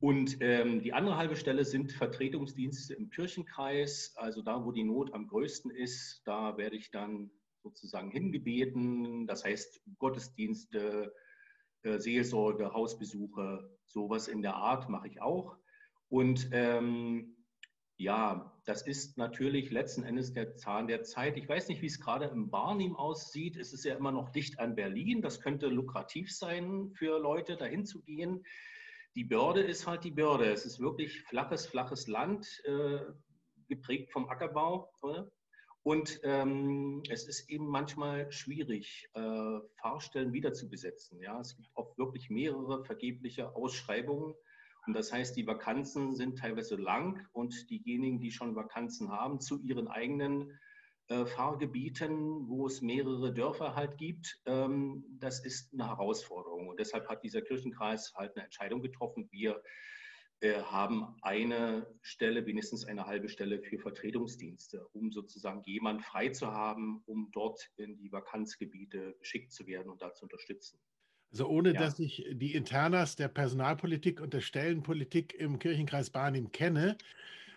Und 0.00 0.38
ähm, 0.40 0.80
die 0.80 0.94
andere 0.94 1.16
halbe 1.16 1.36
Stelle 1.36 1.64
sind 1.64 1.92
Vertretungsdienste 1.92 2.94
im 2.94 3.10
Kirchenkreis. 3.10 4.14
Also 4.16 4.40
da, 4.40 4.64
wo 4.64 4.72
die 4.72 4.84
Not 4.84 5.12
am 5.12 5.26
größten 5.26 5.70
ist, 5.70 6.22
da 6.24 6.56
werde 6.56 6.76
ich 6.76 6.90
dann 6.90 7.30
sozusagen 7.62 8.10
hingebeten. 8.10 9.26
Das 9.26 9.44
heißt 9.44 9.82
Gottesdienste, 9.98 11.14
äh, 11.82 11.98
Seelsorge, 11.98 12.72
Hausbesuche, 12.72 13.70
sowas 13.86 14.28
in 14.28 14.40
der 14.40 14.54
Art 14.54 14.88
mache 14.88 15.08
ich 15.08 15.20
auch. 15.20 15.58
Und 16.08 16.48
ähm, 16.52 17.36
ja, 18.00 18.50
das 18.64 18.80
ist 18.80 19.18
natürlich 19.18 19.70
letzten 19.70 20.04
Endes 20.04 20.32
der 20.32 20.56
Zahn 20.56 20.86
der 20.86 21.02
Zeit. 21.02 21.36
Ich 21.36 21.46
weiß 21.46 21.68
nicht, 21.68 21.82
wie 21.82 21.86
es 21.86 22.00
gerade 22.00 22.24
im 22.26 22.48
Barnim 22.48 22.96
aussieht. 22.96 23.58
Es 23.58 23.74
ist 23.74 23.84
ja 23.84 23.94
immer 23.94 24.10
noch 24.10 24.30
dicht 24.30 24.58
an 24.58 24.74
Berlin. 24.74 25.20
Das 25.20 25.42
könnte 25.42 25.66
lukrativ 25.66 26.34
sein 26.34 26.92
für 26.94 27.18
Leute, 27.18 27.58
dahin 27.58 27.84
zu 27.84 28.00
gehen. 28.00 28.42
Die 29.16 29.24
Börde 29.24 29.60
ist 29.60 29.86
halt 29.86 30.02
die 30.02 30.12
Börde. 30.12 30.50
Es 30.50 30.64
ist 30.64 30.80
wirklich 30.80 31.20
flaches, 31.24 31.66
flaches 31.66 32.06
Land, 32.06 32.62
äh, 32.64 33.00
geprägt 33.68 34.10
vom 34.12 34.30
Ackerbau. 34.30 34.90
Oder? 35.02 35.30
Und 35.82 36.20
ähm, 36.22 37.02
es 37.10 37.28
ist 37.28 37.50
eben 37.50 37.66
manchmal 37.66 38.32
schwierig, 38.32 39.10
äh, 39.12 39.58
Fahrstellen 39.76 40.32
wieder 40.32 40.54
zu 40.54 40.70
besetzen. 40.70 41.20
Ja? 41.20 41.38
Es 41.38 41.54
gibt 41.54 41.68
oft 41.74 41.98
wirklich 41.98 42.30
mehrere 42.30 42.82
vergebliche 42.82 43.54
Ausschreibungen. 43.54 44.34
Und 44.86 44.94
das 44.94 45.12
heißt, 45.12 45.36
die 45.36 45.46
Vakanzen 45.46 46.14
sind 46.14 46.38
teilweise 46.38 46.76
lang 46.76 47.26
und 47.32 47.68
diejenigen, 47.70 48.20
die 48.20 48.30
schon 48.30 48.56
Vakanzen 48.56 49.10
haben, 49.10 49.40
zu 49.40 49.60
ihren 49.60 49.88
eigenen 49.88 50.58
äh, 51.08 51.26
Fahrgebieten, 51.26 52.48
wo 52.48 52.66
es 52.66 52.80
mehrere 52.80 53.34
Dörfer 53.34 53.74
halt 53.74 53.98
gibt, 53.98 54.40
ähm, 54.46 55.04
das 55.18 55.44
ist 55.44 55.72
eine 55.72 55.88
Herausforderung. 55.88 56.68
Und 56.68 56.78
deshalb 56.78 57.08
hat 57.08 57.24
dieser 57.24 57.42
Kirchenkreis 57.42 58.12
halt 58.14 58.36
eine 58.36 58.44
Entscheidung 58.44 58.80
getroffen. 58.80 59.28
Wir 59.32 59.60
äh, 60.38 60.62
haben 60.62 61.16
eine 61.22 61.86
Stelle, 62.00 62.46
wenigstens 62.46 62.86
eine 62.86 63.06
halbe 63.06 63.28
Stelle 63.28 63.60
für 63.60 63.78
Vertretungsdienste, 63.78 64.86
um 64.92 65.10
sozusagen 65.10 65.62
jemand 65.64 66.02
frei 66.02 66.28
zu 66.28 66.46
haben, 66.52 67.02
um 67.06 67.28
dort 67.32 67.60
in 67.76 67.96
die 67.98 68.12
Vakanzgebiete 68.12 69.16
geschickt 69.18 69.52
zu 69.52 69.66
werden 69.66 69.90
und 69.90 70.00
da 70.00 70.14
zu 70.14 70.24
unterstützen. 70.24 70.80
Also 71.32 71.48
ohne, 71.48 71.72
ja. 71.72 71.80
dass 71.80 71.98
ich 71.98 72.26
die 72.32 72.54
Internas 72.54 73.16
der 73.16 73.28
Personalpolitik 73.28 74.20
und 74.20 74.34
der 74.34 74.40
Stellenpolitik 74.40 75.34
im 75.34 75.58
Kirchenkreis 75.58 76.10
Barnim 76.10 76.50
kenne, 76.52 76.96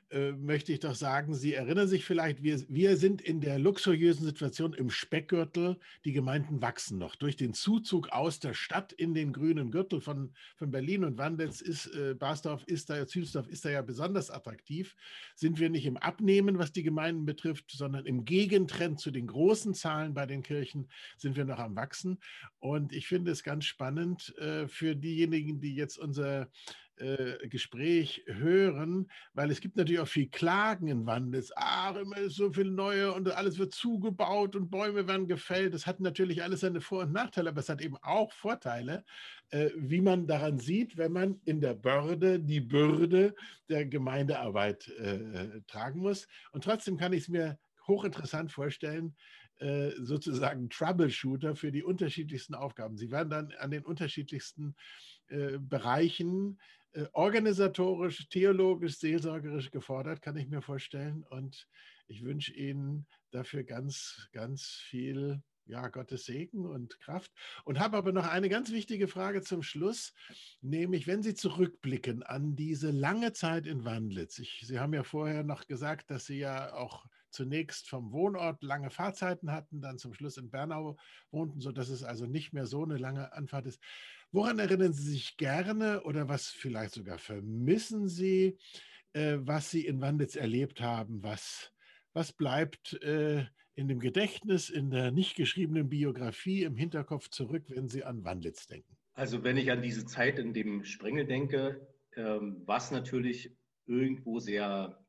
äh, 0.09 0.31
möchte 0.31 0.73
ich 0.73 0.79
doch 0.79 0.95
sagen, 0.95 1.33
Sie 1.33 1.53
erinnern 1.53 1.87
sich 1.87 2.05
vielleicht, 2.05 2.43
wir, 2.43 2.59
wir 2.69 2.97
sind 2.97 3.21
in 3.21 3.41
der 3.41 3.59
luxuriösen 3.59 4.25
Situation 4.25 4.73
im 4.73 4.89
Speckgürtel. 4.89 5.77
Die 6.05 6.13
Gemeinden 6.13 6.61
wachsen 6.61 6.97
noch. 6.97 7.15
Durch 7.15 7.35
den 7.35 7.53
Zuzug 7.53 8.09
aus 8.09 8.39
der 8.39 8.53
Stadt 8.53 8.93
in 8.93 9.13
den 9.13 9.33
grünen 9.33 9.71
Gürtel 9.71 10.01
von, 10.01 10.33
von 10.55 10.71
Berlin 10.71 11.03
und 11.03 11.17
Wandlitz 11.17 11.61
ist, 11.61 11.87
äh, 11.87 12.13
Basdorf 12.13 12.63
ist 12.65 12.89
da, 12.89 13.05
Zülsdorf 13.07 13.47
ist 13.47 13.65
da 13.65 13.69
ja 13.69 13.81
besonders 13.81 14.29
attraktiv. 14.29 14.95
Sind 15.35 15.59
wir 15.59 15.69
nicht 15.69 15.85
im 15.85 15.97
Abnehmen, 15.97 16.59
was 16.59 16.71
die 16.71 16.83
Gemeinden 16.83 17.25
betrifft, 17.25 17.71
sondern 17.71 18.05
im 18.05 18.25
Gegentrend 18.25 18.99
zu 18.99 19.11
den 19.11 19.27
großen 19.27 19.73
Zahlen 19.73 20.13
bei 20.13 20.25
den 20.25 20.43
Kirchen 20.43 20.89
sind 21.17 21.35
wir 21.35 21.45
noch 21.45 21.59
am 21.59 21.75
Wachsen. 21.75 22.19
Und 22.59 22.93
ich 22.93 23.07
finde 23.07 23.31
es 23.31 23.43
ganz 23.43 23.65
spannend 23.65 24.37
äh, 24.37 24.67
für 24.67 24.95
diejenigen, 24.95 25.59
die 25.59 25.75
jetzt 25.75 25.97
unser 25.97 26.49
äh, 26.97 27.47
Gespräch 27.47 28.23
hören, 28.27 29.09
weil 29.33 29.51
es 29.51 29.61
gibt 29.61 29.75
natürlich 29.77 29.99
auch 29.99 30.07
viel 30.07 30.29
Klagen 30.29 30.87
in 30.87 31.05
Wandels. 31.05 31.51
Ach, 31.55 31.95
immer 31.95 32.17
ist 32.17 32.35
so 32.35 32.51
viel 32.51 32.69
Neue 32.69 33.11
und 33.13 33.29
alles 33.31 33.57
wird 33.57 33.73
zugebaut 33.73 34.55
und 34.55 34.69
Bäume 34.69 35.07
werden 35.07 35.27
gefällt. 35.27 35.73
Das 35.73 35.87
hat 35.87 35.99
natürlich 35.99 36.43
alles 36.43 36.61
seine 36.61 36.81
Vor- 36.81 37.03
und 37.03 37.11
Nachteile, 37.11 37.49
aber 37.49 37.61
es 37.61 37.69
hat 37.69 37.81
eben 37.81 37.97
auch 38.01 38.31
Vorteile, 38.31 39.03
äh, 39.49 39.69
wie 39.75 40.01
man 40.01 40.27
daran 40.27 40.59
sieht, 40.59 40.97
wenn 40.97 41.11
man 41.11 41.41
in 41.45 41.61
der 41.61 41.73
Börde 41.73 42.39
die 42.39 42.61
Bürde 42.61 43.35
der 43.69 43.85
Gemeindearbeit 43.85 44.87
äh, 44.89 45.61
tragen 45.67 46.01
muss. 46.01 46.27
Und 46.51 46.63
trotzdem 46.63 46.97
kann 46.97 47.13
ich 47.13 47.23
es 47.23 47.29
mir 47.29 47.57
hochinteressant 47.87 48.51
vorstellen, 48.51 49.15
äh, 49.59 49.91
sozusagen 49.99 50.69
Troubleshooter 50.69 51.55
für 51.55 51.71
die 51.71 51.83
unterschiedlichsten 51.83 52.55
Aufgaben. 52.55 52.97
Sie 52.97 53.11
werden 53.11 53.29
dann 53.29 53.53
an 53.59 53.71
den 53.71 53.85
unterschiedlichsten 53.85 54.75
äh, 55.27 55.57
Bereichen 55.57 56.59
organisatorisch, 57.13 58.27
theologisch, 58.29 58.97
seelsorgerisch 58.97 59.71
gefordert, 59.71 60.21
kann 60.21 60.37
ich 60.37 60.47
mir 60.47 60.61
vorstellen. 60.61 61.23
Und 61.29 61.67
ich 62.07 62.23
wünsche 62.23 62.53
Ihnen 62.53 63.07
dafür 63.31 63.63
ganz, 63.63 64.29
ganz 64.31 64.63
viel 64.63 65.41
ja, 65.65 65.87
Gottes 65.87 66.25
Segen 66.25 66.65
und 66.65 66.99
Kraft. 66.99 67.31
Und 67.63 67.79
habe 67.79 67.97
aber 67.97 68.11
noch 68.11 68.27
eine 68.27 68.49
ganz 68.49 68.71
wichtige 68.71 69.07
Frage 69.07 69.41
zum 69.41 69.63
Schluss, 69.63 70.13
nämlich 70.61 71.07
wenn 71.07 71.23
Sie 71.23 71.33
zurückblicken 71.33 72.23
an 72.23 72.55
diese 72.55 72.91
lange 72.91 73.33
Zeit 73.33 73.65
in 73.65 73.85
Wandlitz. 73.85 74.39
Ich, 74.39 74.63
Sie 74.65 74.79
haben 74.79 74.93
ja 74.93 75.03
vorher 75.03 75.43
noch 75.43 75.65
gesagt, 75.65 76.11
dass 76.11 76.25
Sie 76.25 76.39
ja 76.39 76.73
auch 76.73 77.05
zunächst 77.29 77.89
vom 77.89 78.11
Wohnort 78.11 78.61
lange 78.61 78.91
Fahrzeiten 78.91 79.51
hatten, 79.51 79.81
dann 79.81 79.97
zum 79.97 80.13
Schluss 80.13 80.37
in 80.37 80.51
Bernau 80.51 80.97
wohnten, 81.31 81.59
sodass 81.61 81.89
es 81.89 82.03
also 82.03 82.27
nicht 82.27 82.53
mehr 82.53 82.67
so 82.67 82.83
eine 82.83 82.97
lange 82.97 83.33
Anfahrt 83.33 83.65
ist. 83.65 83.81
Woran 84.33 84.57
erinnern 84.57 84.93
Sie 84.93 85.11
sich 85.11 85.37
gerne 85.37 86.01
oder 86.05 86.27
was 86.27 86.47
vielleicht 86.47 86.95
sogar 86.95 87.19
vermissen 87.19 88.07
Sie, 88.07 88.57
äh, 89.13 89.37
was 89.39 89.69
Sie 89.69 89.85
in 89.85 90.01
Wandlitz 90.01 90.35
erlebt 90.35 90.81
haben? 90.81 91.21
Was, 91.21 91.71
was 92.13 92.33
bleibt 92.33 92.93
äh, 93.03 93.45
in 93.75 93.87
dem 93.87 93.99
Gedächtnis, 93.99 94.71
in 94.71 94.89
der 94.89 95.11
nicht 95.11 95.35
geschriebenen 95.35 95.87
Biografie 95.87 96.63
im 96.63 96.75
Hinterkopf 96.75 97.29
zurück, 97.29 97.65
wenn 97.67 97.87
Sie 97.87 98.03
an 98.03 98.23
Wandlitz 98.23 98.65
denken? 98.65 98.97
Also 99.13 99.43
wenn 99.43 99.55
ich 99.55 99.69
an 99.69 99.83
diese 99.83 100.03
Zeit 100.07 100.39
in 100.39 100.51
dem 100.51 100.83
Sprengel 100.83 101.27
denke, 101.27 101.87
ähm, 102.15 102.63
was 102.65 102.89
natürlich 102.89 103.55
irgendwo 103.85 104.39
sehr 104.39 105.05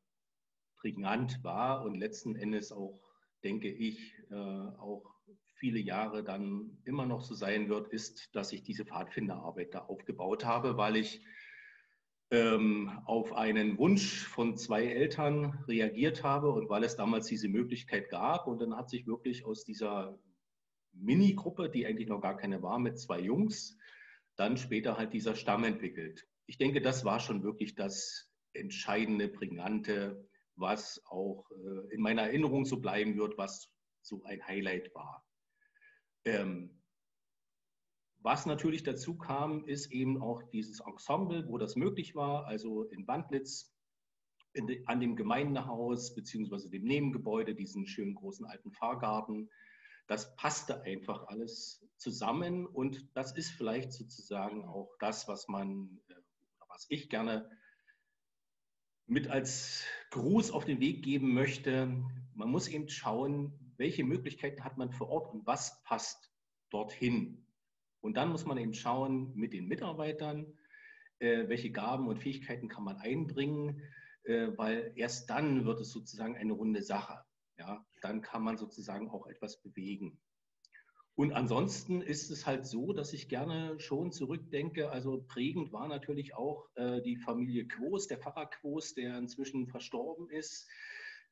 prägnant 0.77 1.43
war 1.43 1.83
und 1.87 1.95
letzten 1.95 2.37
Endes 2.37 2.73
auch, 2.73 3.01
denke 3.43 3.71
ich, 3.73 4.19
äh, 4.31 4.35
auch 4.35 5.14
viele 5.65 5.81
Jahre 5.81 6.23
dann 6.23 6.77
immer 6.85 7.07
noch 7.07 7.23
so 7.23 7.35
sein 7.35 7.71
wird, 7.71 7.89
ist, 7.89 8.37
dass 8.37 8.53
ich 8.53 8.65
diese 8.65 8.85
Pfadfinderarbeit 8.85 9.73
da 9.73 9.79
aufgebaut 9.79 10.45
habe, 10.45 10.77
weil 10.77 10.95
ich 10.95 11.25
ähm, 12.31 12.91
auf 13.07 13.33
einen 13.33 13.79
Wunsch 13.79 14.27
von 14.27 14.59
zwei 14.59 14.85
Eltern 14.85 15.65
reagiert 15.67 16.23
habe 16.23 16.51
und 16.51 16.69
weil 16.69 16.85
es 16.85 16.97
damals 16.97 17.29
diese 17.29 17.49
Möglichkeit 17.49 18.11
gab. 18.11 18.47
Und 18.47 18.61
dann 18.61 18.77
hat 18.77 18.91
sich 18.91 19.07
wirklich 19.07 19.47
aus 19.47 19.65
dieser 19.65 20.19
Mini-Gruppe, 20.93 21.71
die 21.71 21.87
eigentlich 21.87 22.09
noch 22.11 22.21
gar 22.21 22.37
keine 22.37 22.61
war, 22.61 22.79
mit 22.79 22.99
zwei 22.99 23.21
Jungs, 23.21 23.79
dann 24.37 24.59
später 24.59 24.99
halt 24.99 25.15
dieser 25.15 25.35
Stamm 25.35 25.65
entwickelt. 25.65 26.29
Ich 26.45 26.59
denke, 26.59 26.83
das 26.83 27.07
war 27.07 27.21
schon 27.21 27.43
wirklich 27.43 27.75
das 27.75 28.31
entscheidende, 28.53 29.29
prägnante, 29.29 30.29
was 30.57 31.03
auch 31.07 31.51
äh, 31.53 31.95
in 31.95 32.03
meiner 32.03 32.25
Erinnerung 32.25 32.67
so 32.67 32.83
bleiben 32.83 33.17
wird, 33.17 33.39
was 33.39 33.71
so 34.03 34.23
ein 34.25 34.47
Highlight 34.47 34.95
war. 34.95 35.25
Ähm, 36.25 36.71
was 38.19 38.47
natürlich 38.47 38.83
dazu 38.83 39.19
kam, 39.19 39.67
ist 39.67 39.93
eben 39.93 40.23
auch 40.23 40.43
dieses 40.45 40.81
Ensemble, 40.81 41.47
wo 41.47 41.59
das 41.59 41.77
möglich 41.77 42.15
war, 42.15 42.47
also 42.47 42.85
in 42.85 43.05
Bandlitz 43.05 43.75
in, 44.55 44.83
an 44.87 45.01
dem 45.01 45.17
Gemeindehaus 45.17 46.15
beziehungsweise 46.15 46.71
dem 46.71 46.85
Nebengebäude, 46.85 47.55
diesen 47.55 47.87
schönen 47.87 48.15
großen 48.15 48.47
alten 48.47 48.73
Fahrgarten. 48.73 49.51
Das 50.07 50.35
passte 50.37 50.83
einfach 50.83 51.27
alles 51.27 51.87
zusammen 51.97 52.67
und 52.67 53.07
das 53.15 53.37
ist 53.37 53.51
vielleicht 53.51 53.93
sozusagen 53.93 54.65
auch 54.65 54.95
das, 55.01 55.29
was 55.29 55.49
man, 55.49 56.01
äh, 56.09 56.15
was 56.69 56.87
ich 56.89 57.11
gerne 57.11 57.51
mit 59.07 59.29
als 59.29 59.85
Gruß 60.11 60.51
auf 60.51 60.65
den 60.65 60.81
Weg 60.81 61.03
geben 61.03 61.35
möchte. 61.35 61.87
Man 62.33 62.49
muss 62.49 62.69
eben 62.69 62.89
schauen, 62.89 63.64
welche 63.77 64.05
Möglichkeiten 64.05 64.65
hat 64.65 64.77
man 64.77 64.91
vor 64.91 65.09
Ort 65.09 65.33
und 65.33 65.47
was 65.47 65.83
passt 65.85 66.33
dorthin. 66.71 67.47
Und 68.01 68.17
dann 68.17 68.31
muss 68.31 68.45
man 68.45 68.59
eben 68.59 68.75
schauen 68.75 69.35
mit 69.35 69.53
den 69.53 69.67
Mitarbeitern, 69.67 70.59
äh, 71.21 71.49
welche 71.49 71.71
Gaben 71.71 72.09
und 72.09 72.19
Fähigkeiten 72.19 72.69
kann 72.69 72.85
man 72.85 72.99
einbringen, 72.99 73.83
äh, 74.25 74.49
weil 74.57 74.93
erst 74.97 75.31
dann 75.31 75.65
wird 75.65 75.81
es 75.81 75.91
sozusagen 75.91 76.37
eine 76.37 76.53
runde 76.53 76.83
Sache. 76.83 77.25
Ja, 77.57 77.87
dann 78.03 78.21
kann 78.21 78.43
man 78.43 78.57
sozusagen 78.57 79.09
auch 79.11 79.27
etwas 79.27 79.63
bewegen. 79.63 80.21
Und 81.17 81.33
ansonsten 81.33 82.03
ist 82.03 82.31
es 82.31 82.45
halt 82.45 82.67
so, 82.67 82.93
dass 82.93 83.13
ich 83.13 83.29
gerne 83.29 83.79
schon 83.79 84.11
zurückdenke. 84.11 84.91
Also 84.91 85.25
prägend 85.29 85.73
war 85.73 85.87
natürlich 85.87 86.35
auch 86.35 86.69
äh, 86.75 87.01
die 87.03 87.17
Familie 87.17 87.69
Quos, 87.69 88.09
der 88.09 88.19
Pfarrer 88.19 88.47
Quos, 88.47 88.95
der 88.95 89.17
inzwischen 89.17 89.69
verstorben 89.69 90.29
ist, 90.29 90.69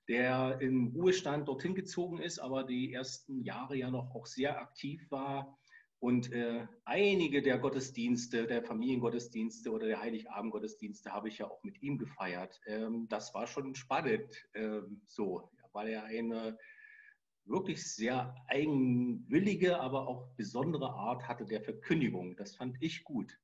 der 0.08 0.60
im 0.60 0.88
Ruhestand 0.88 1.48
dorthin 1.48 1.74
gezogen 1.74 2.18
ist, 2.18 2.38
aber 2.38 2.64
die 2.64 2.92
ersten 2.92 3.42
Jahre 3.42 3.76
ja 3.76 3.90
noch 3.90 4.14
auch 4.14 4.26
sehr 4.26 4.60
aktiv 4.60 5.10
war. 5.10 5.58
Und 6.02 6.32
äh, 6.32 6.66
einige 6.84 7.42
der 7.42 7.58
Gottesdienste, 7.58 8.48
der 8.48 8.64
Familiengottesdienste 8.64 9.70
oder 9.70 9.86
der 9.86 10.00
Heiligabendgottesdienste 10.00 11.12
habe 11.12 11.28
ich 11.28 11.38
ja 11.38 11.46
auch 11.46 11.62
mit 11.62 11.80
ihm 11.80 11.96
gefeiert. 11.96 12.60
Ähm, 12.66 13.06
das 13.08 13.32
war 13.34 13.46
schon 13.46 13.76
spannend, 13.76 14.26
ähm, 14.54 15.00
so, 15.06 15.48
weil 15.72 15.90
er 15.90 16.02
eine 16.02 16.58
wirklich 17.44 17.84
sehr 17.84 18.34
eigenwillige, 18.48 19.78
aber 19.78 20.08
auch 20.08 20.28
besondere 20.36 20.90
Art 20.90 21.28
hatte 21.28 21.44
der 21.44 21.62
Verkündigung. 21.62 22.36
Das 22.36 22.56
fand 22.56 22.76
ich 22.80 23.04
gut. 23.04 23.38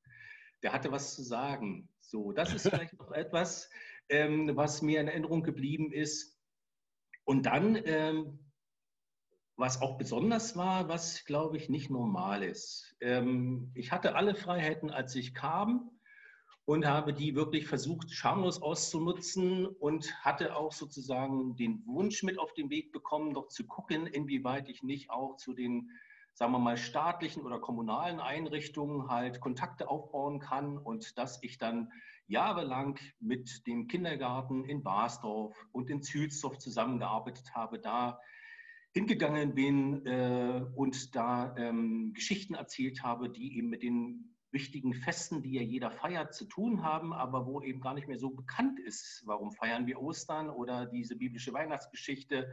Der 0.62 0.72
hatte 0.72 0.90
was 0.90 1.14
zu 1.14 1.22
sagen. 1.22 1.88
So, 2.00 2.32
das 2.32 2.52
ist 2.54 2.68
vielleicht 2.68 2.94
noch 2.98 3.12
etwas, 3.12 3.70
ähm, 4.08 4.50
was 4.56 4.82
mir 4.82 5.00
in 5.00 5.08
Erinnerung 5.08 5.42
geblieben 5.42 5.92
ist. 5.92 6.37
Und 7.28 7.44
dann 7.44 7.78
ähm, 7.84 8.38
was 9.54 9.82
auch 9.82 9.98
besonders 9.98 10.56
war, 10.56 10.88
was, 10.88 11.26
glaube 11.26 11.58
ich, 11.58 11.68
nicht 11.68 11.90
normal 11.90 12.42
ist. 12.42 12.96
Ähm, 13.02 13.70
ich 13.74 13.92
hatte 13.92 14.14
alle 14.14 14.34
Freiheiten, 14.34 14.90
als 14.90 15.14
ich 15.14 15.34
kam 15.34 15.90
und 16.64 16.86
habe 16.86 17.12
die 17.12 17.34
wirklich 17.34 17.66
versucht, 17.66 18.10
schamlos 18.12 18.62
auszunutzen 18.62 19.66
und 19.66 20.10
hatte 20.24 20.56
auch 20.56 20.72
sozusagen 20.72 21.54
den 21.54 21.84
Wunsch 21.84 22.22
mit 22.22 22.38
auf 22.38 22.54
den 22.54 22.70
Weg 22.70 22.92
bekommen, 22.92 23.34
doch 23.34 23.48
zu 23.48 23.66
gucken, 23.66 24.06
inwieweit 24.06 24.70
ich 24.70 24.82
nicht 24.82 25.10
auch 25.10 25.36
zu 25.36 25.52
den, 25.52 25.90
sagen 26.38 26.52
wir 26.52 26.60
mal, 26.60 26.76
staatlichen 26.76 27.42
oder 27.42 27.58
kommunalen 27.58 28.20
Einrichtungen 28.20 29.08
halt 29.08 29.40
Kontakte 29.40 29.88
aufbauen 29.88 30.38
kann 30.38 30.78
und 30.78 31.18
dass 31.18 31.42
ich 31.42 31.58
dann 31.58 31.90
jahrelang 32.28 32.96
mit 33.18 33.66
dem 33.66 33.88
Kindergarten 33.88 34.64
in 34.64 34.84
Basdorf 34.84 35.56
und 35.72 35.90
in 35.90 36.00
Zülsdorf 36.00 36.58
zusammengearbeitet 36.58 37.56
habe, 37.56 37.80
da 37.80 38.20
hingegangen 38.92 39.56
bin 39.56 40.06
äh, 40.06 40.64
und 40.76 41.16
da 41.16 41.56
ähm, 41.56 42.12
Geschichten 42.14 42.54
erzählt 42.54 43.02
habe, 43.02 43.30
die 43.30 43.56
eben 43.56 43.70
mit 43.70 43.82
den 43.82 44.36
wichtigen 44.52 44.94
Festen, 44.94 45.42
die 45.42 45.54
ja 45.54 45.62
jeder 45.62 45.90
feiert, 45.90 46.34
zu 46.34 46.44
tun 46.44 46.84
haben, 46.84 47.12
aber 47.12 47.46
wo 47.46 47.62
eben 47.62 47.80
gar 47.80 47.94
nicht 47.94 48.06
mehr 48.06 48.18
so 48.18 48.30
bekannt 48.30 48.78
ist, 48.78 49.24
warum 49.26 49.50
feiern 49.50 49.88
wir 49.88 50.00
Ostern 50.00 50.50
oder 50.50 50.86
diese 50.86 51.16
biblische 51.16 51.52
Weihnachtsgeschichte. 51.52 52.48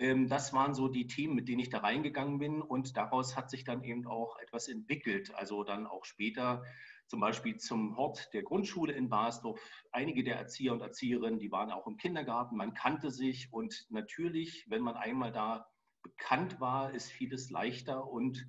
Ähm, 0.00 0.28
das 0.28 0.52
waren 0.52 0.74
so 0.74 0.88
die 0.88 1.06
Themen, 1.06 1.34
mit 1.34 1.46
denen 1.46 1.60
ich 1.60 1.68
da 1.68 1.78
reingegangen 1.78 2.38
bin 2.38 2.62
und 2.62 2.96
daraus 2.96 3.36
hat 3.36 3.50
sich 3.50 3.64
dann 3.64 3.84
eben 3.84 4.06
auch 4.06 4.38
etwas 4.38 4.66
entwickelt. 4.66 5.32
Also 5.34 5.62
dann 5.62 5.86
auch 5.86 6.06
später 6.06 6.64
zum 7.06 7.20
Beispiel 7.20 7.58
zum 7.58 7.96
Hort 7.96 8.32
der 8.32 8.42
Grundschule 8.42 8.94
in 8.94 9.10
Basdorf. 9.10 9.60
Einige 9.92 10.24
der 10.24 10.36
Erzieher 10.36 10.72
und 10.72 10.80
Erzieherinnen, 10.80 11.38
die 11.38 11.52
waren 11.52 11.70
auch 11.70 11.86
im 11.86 11.98
Kindergarten, 11.98 12.56
man 12.56 12.72
kannte 12.72 13.10
sich 13.10 13.52
und 13.52 13.86
natürlich, 13.90 14.64
wenn 14.70 14.82
man 14.82 14.96
einmal 14.96 15.32
da 15.32 15.68
bekannt 16.02 16.60
war, 16.60 16.92
ist 16.94 17.10
vieles 17.10 17.50
leichter 17.50 18.08
und 18.08 18.46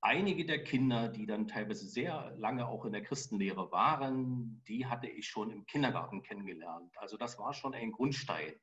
einige 0.00 0.46
der 0.46 0.62
Kinder, 0.64 1.08
die 1.08 1.26
dann 1.26 1.46
teilweise 1.46 1.86
sehr 1.86 2.32
lange 2.38 2.66
auch 2.66 2.86
in 2.86 2.92
der 2.92 3.02
Christenlehre 3.02 3.70
waren, 3.70 4.62
die 4.66 4.86
hatte 4.86 5.08
ich 5.08 5.28
schon 5.28 5.50
im 5.50 5.66
Kindergarten 5.66 6.22
kennengelernt. 6.22 6.96
Also 6.96 7.18
das 7.18 7.38
war 7.38 7.52
schon 7.52 7.74
ein 7.74 7.92
Grundstein. 7.92 8.54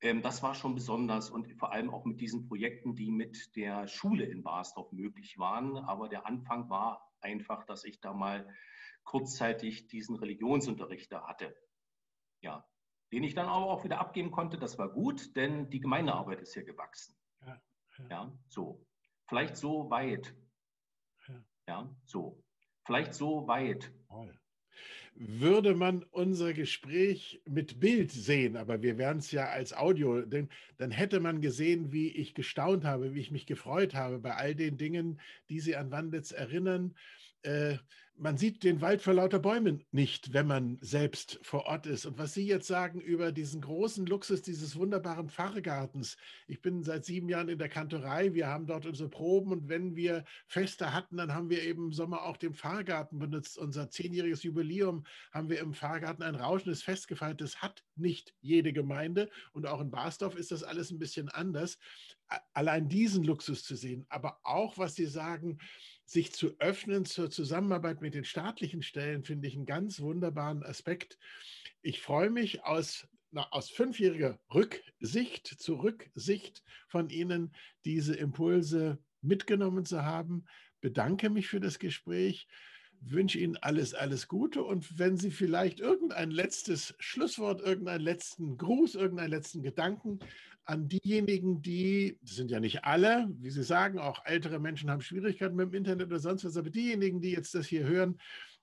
Ähm, 0.00 0.22
das 0.22 0.42
war 0.42 0.54
schon 0.54 0.74
besonders 0.74 1.30
und 1.30 1.52
vor 1.58 1.72
allem 1.72 1.90
auch 1.90 2.04
mit 2.04 2.20
diesen 2.20 2.46
Projekten, 2.48 2.94
die 2.94 3.10
mit 3.10 3.56
der 3.56 3.86
Schule 3.88 4.24
in 4.24 4.42
Basdorf 4.42 4.92
möglich 4.92 5.38
waren. 5.38 5.76
Aber 5.76 6.08
der 6.08 6.26
Anfang 6.26 6.68
war 6.68 7.12
einfach, 7.20 7.64
dass 7.64 7.84
ich 7.84 8.00
da 8.00 8.12
mal 8.12 8.48
kurzzeitig 9.04 9.88
diesen 9.88 10.16
Religionsunterricht 10.16 11.12
da 11.12 11.26
hatte. 11.26 11.56
Ja, 12.40 12.66
den 13.12 13.24
ich 13.24 13.34
dann 13.34 13.46
aber 13.46 13.66
auch 13.66 13.84
wieder 13.84 14.00
abgeben 14.00 14.30
konnte. 14.30 14.58
Das 14.58 14.78
war 14.78 14.88
gut, 14.88 15.36
denn 15.36 15.70
die 15.70 15.80
Gemeindearbeit 15.80 16.40
ist 16.40 16.54
ja 16.54 16.62
gewachsen. 16.62 17.16
Ja, 17.40 17.62
ja. 17.98 18.08
ja 18.10 18.38
so. 18.48 18.84
Vielleicht 19.26 19.56
so 19.56 19.88
weit. 19.90 20.34
Ja. 21.28 21.44
ja, 21.66 21.96
so. 22.04 22.42
Vielleicht 22.84 23.14
so 23.14 23.46
weit. 23.46 23.92
Toll. 24.08 24.38
Würde 25.16 25.74
man 25.74 26.04
unser 26.10 26.52
Gespräch 26.52 27.40
mit 27.46 27.78
Bild 27.78 28.10
sehen, 28.10 28.56
aber 28.56 28.82
wir 28.82 28.98
werden 28.98 29.18
es 29.18 29.30
ja 29.30 29.46
als 29.46 29.72
Audio, 29.72 30.22
denn 30.22 30.48
dann 30.76 30.90
hätte 30.90 31.20
man 31.20 31.40
gesehen, 31.40 31.92
wie 31.92 32.08
ich 32.08 32.34
gestaunt 32.34 32.84
habe, 32.84 33.14
wie 33.14 33.20
ich 33.20 33.30
mich 33.30 33.46
gefreut 33.46 33.94
habe 33.94 34.18
bei 34.18 34.34
all 34.34 34.54
den 34.54 34.76
Dingen, 34.76 35.20
die 35.48 35.60
Sie 35.60 35.76
an 35.76 35.92
Wandlitz 35.92 36.32
erinnern. 36.32 36.94
Äh, 37.42 37.76
man 38.16 38.36
sieht 38.36 38.62
den 38.62 38.80
Wald 38.80 39.02
vor 39.02 39.14
lauter 39.14 39.40
Bäumen 39.40 39.84
nicht, 39.90 40.32
wenn 40.32 40.46
man 40.46 40.78
selbst 40.80 41.40
vor 41.42 41.66
Ort 41.66 41.86
ist. 41.86 42.06
Und 42.06 42.16
was 42.16 42.34
Sie 42.34 42.46
jetzt 42.46 42.68
sagen 42.68 43.00
über 43.00 43.32
diesen 43.32 43.60
großen 43.60 44.06
Luxus 44.06 44.42
dieses 44.42 44.76
wunderbaren 44.76 45.28
Pfarrgartens. 45.28 46.16
Ich 46.46 46.62
bin 46.62 46.84
seit 46.84 47.04
sieben 47.04 47.28
Jahren 47.28 47.48
in 47.48 47.58
der 47.58 47.68
Kantorei. 47.68 48.32
Wir 48.32 48.46
haben 48.46 48.66
dort 48.66 48.86
unsere 48.86 49.08
Proben 49.08 49.50
und 49.50 49.68
wenn 49.68 49.96
wir 49.96 50.24
Feste 50.46 50.92
hatten, 50.92 51.16
dann 51.16 51.34
haben 51.34 51.50
wir 51.50 51.62
eben 51.64 51.86
im 51.86 51.92
Sommer 51.92 52.22
auch 52.22 52.36
den 52.36 52.54
Pfarrgarten 52.54 53.18
benutzt. 53.18 53.58
Unser 53.58 53.90
zehnjähriges 53.90 54.44
Jubiläum 54.44 55.04
haben 55.32 55.50
wir 55.50 55.58
im 55.58 55.74
Pfarrgarten 55.74 56.22
ein 56.22 56.36
rauschendes 56.36 56.82
Fest 56.82 57.08
gefeiert. 57.08 57.40
Das 57.40 57.62
hat 57.62 57.82
nicht 57.96 58.32
jede 58.40 58.72
Gemeinde 58.72 59.28
und 59.52 59.66
auch 59.66 59.80
in 59.80 59.90
Basdorf 59.90 60.36
ist 60.36 60.52
das 60.52 60.62
alles 60.62 60.90
ein 60.92 60.98
bisschen 60.98 61.28
anders. 61.28 61.78
Allein 62.52 62.88
diesen 62.88 63.24
Luxus 63.24 63.64
zu 63.64 63.76
sehen, 63.76 64.06
aber 64.08 64.40
auch, 64.44 64.78
was 64.78 64.94
Sie 64.94 65.06
sagen, 65.06 65.58
sich 66.04 66.32
zu 66.32 66.58
öffnen 66.58 67.04
zur 67.04 67.30
Zusammenarbeit 67.30 68.00
mit 68.00 68.14
den 68.14 68.24
staatlichen 68.24 68.82
Stellen, 68.82 69.24
finde 69.24 69.48
ich 69.48 69.56
einen 69.56 69.66
ganz 69.66 70.00
wunderbaren 70.00 70.62
Aspekt. 70.62 71.18
Ich 71.82 72.00
freue 72.00 72.30
mich 72.30 72.64
aus, 72.64 73.08
na, 73.30 73.48
aus 73.50 73.70
fünfjähriger 73.70 74.38
Rücksicht, 74.52 75.46
Zurücksicht 75.46 76.62
von 76.88 77.08
Ihnen, 77.08 77.54
diese 77.84 78.14
Impulse 78.14 78.98
mitgenommen 79.22 79.84
zu 79.84 80.02
haben. 80.02 80.44
Bedanke 80.80 81.30
mich 81.30 81.48
für 81.48 81.60
das 81.60 81.78
Gespräch 81.78 82.46
wünsche 83.10 83.38
Ihnen 83.38 83.56
alles, 83.56 83.94
alles 83.94 84.28
Gute 84.28 84.62
und 84.62 84.98
wenn 84.98 85.16
Sie 85.16 85.30
vielleicht 85.30 85.80
irgendein 85.80 86.30
letztes 86.30 86.94
Schlusswort, 86.98 87.60
irgendeinen 87.60 88.02
letzten 88.02 88.56
Gruß, 88.56 88.94
irgendeinen 88.94 89.30
letzten 89.30 89.62
Gedanken 89.62 90.20
an 90.64 90.88
diejenigen, 90.88 91.60
die, 91.62 92.18
das 92.22 92.36
sind 92.36 92.50
ja 92.50 92.60
nicht 92.60 92.84
alle, 92.84 93.28
wie 93.40 93.50
Sie 93.50 93.62
sagen, 93.62 93.98
auch 93.98 94.24
ältere 94.24 94.58
Menschen 94.58 94.90
haben 94.90 95.02
Schwierigkeiten 95.02 95.56
mit 95.56 95.68
dem 95.68 95.74
Internet 95.74 96.06
oder 96.06 96.18
sonst 96.18 96.44
was, 96.44 96.56
aber 96.56 96.70
diejenigen, 96.70 97.20
die 97.20 97.32
jetzt 97.32 97.54
das 97.54 97.66
hier 97.66 97.84
hören, 97.84 98.18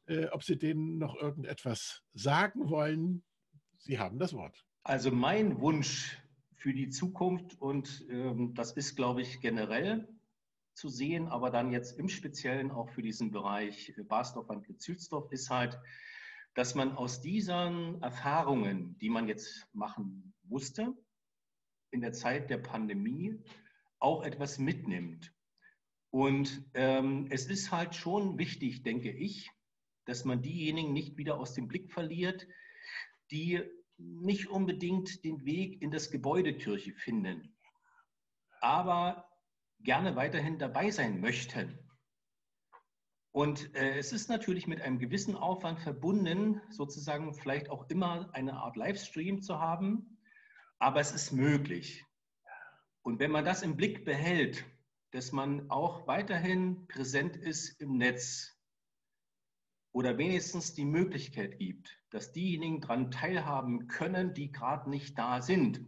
äh, 0.08 0.25
ob 0.27 0.43
Sie 0.43 0.58
denen 0.58 0.97
noch 0.97 1.15
irgendetwas 1.15 2.01
sagen 2.13 2.69
wollen, 2.69 3.23
Sie 3.77 3.99
haben 3.99 4.19
das 4.19 4.34
Wort. 4.34 4.65
Also 4.84 5.12
mein 5.12 5.60
Wunsch 5.60 6.17
für 6.56 6.73
die 6.73 6.89
Zukunft 6.89 7.60
und 7.60 8.06
ähm, 8.10 8.54
das 8.56 8.73
ist, 8.73 8.95
glaube 8.95 9.21
ich, 9.21 9.41
generell 9.41 10.08
zu 10.73 10.89
sehen, 10.89 11.27
aber 11.27 11.49
dann 11.49 11.71
jetzt 11.71 11.97
im 11.99 12.10
Speziellen 12.10 12.71
auch 12.71 12.89
für 12.89 13.01
diesen 13.01 13.31
Bereich 13.31 13.93
Basdorf 14.07 14.49
und 14.49 14.81
Zülsdorf 14.81 15.31
ist 15.31 15.49
halt, 15.49 15.79
dass 16.53 16.75
man 16.75 16.95
aus 16.95 17.21
diesen 17.21 18.01
Erfahrungen, 18.01 18.97
die 18.99 19.10
man 19.10 19.27
jetzt 19.27 19.67
machen 19.73 20.34
musste, 20.43 20.93
in 21.91 22.01
der 22.01 22.13
Zeit 22.13 22.49
der 22.49 22.57
Pandemie 22.57 23.41
auch 23.99 24.23
etwas 24.23 24.57
mitnimmt. 24.57 25.34
Und 26.10 26.65
ähm, 26.73 27.27
es 27.29 27.45
ist 27.45 27.71
halt 27.71 27.95
schon 27.95 28.38
wichtig, 28.38 28.84
denke 28.84 29.12
ich, 29.12 29.51
dass 30.05 30.25
man 30.25 30.41
diejenigen 30.41 30.93
nicht 30.93 31.17
wieder 31.17 31.38
aus 31.38 31.53
dem 31.53 31.67
Blick 31.67 31.91
verliert, 31.91 32.47
die 33.29 33.62
nicht 33.97 34.49
unbedingt 34.49 35.23
den 35.23 35.45
Weg 35.45 35.81
in 35.81 35.91
das 35.91 36.12
Gebäudekirche 36.12 36.93
finden, 36.93 37.55
aber 38.60 39.31
gerne 39.84 40.15
weiterhin 40.15 40.60
dabei 40.60 40.91
sein 40.91 41.20
möchten. 41.22 41.78
Und 43.34 43.74
äh, 43.76 43.98
es 43.98 44.12
ist 44.12 44.30
natürlich 44.30 44.67
mit 44.67 44.82
einem 44.82 45.00
gewissen 45.00 45.36
Aufwand 45.36 45.80
verbunden, 45.80 46.62
sozusagen 46.70 47.34
vielleicht 47.34 47.70
auch 47.70 47.89
immer 47.89 48.30
eine 48.34 48.54
Art 48.54 48.76
Livestream 48.76 49.41
zu 49.41 49.60
haben, 49.60 50.17
aber 50.80 51.00
es 51.00 51.12
ist 51.12 51.32
möglich. 51.32 52.06
Und 53.04 53.20
wenn 53.20 53.32
man 53.32 53.46
das 53.46 53.62
im 53.62 53.78
Blick 53.78 54.04
behält, 54.04 54.65
dass 55.12 55.32
man 55.32 55.70
auch 55.70 56.08
weiterhin 56.08 56.88
präsent 56.88 57.38
ist 57.38 57.80
im 57.80 57.98
Netz 57.98 58.58
oder 59.94 60.17
wenigstens 60.17 60.74
die 60.74 60.86
Möglichkeit 60.86 61.58
gibt, 61.58 61.98
dass 62.10 62.34
diejenigen 62.34 62.82
daran 62.82 63.12
teilhaben 63.12 63.88
können, 63.88 64.34
die 64.34 64.52
gerade 64.52 64.89
nicht 64.89 65.17
da 65.17 65.41
sind. 65.41 65.86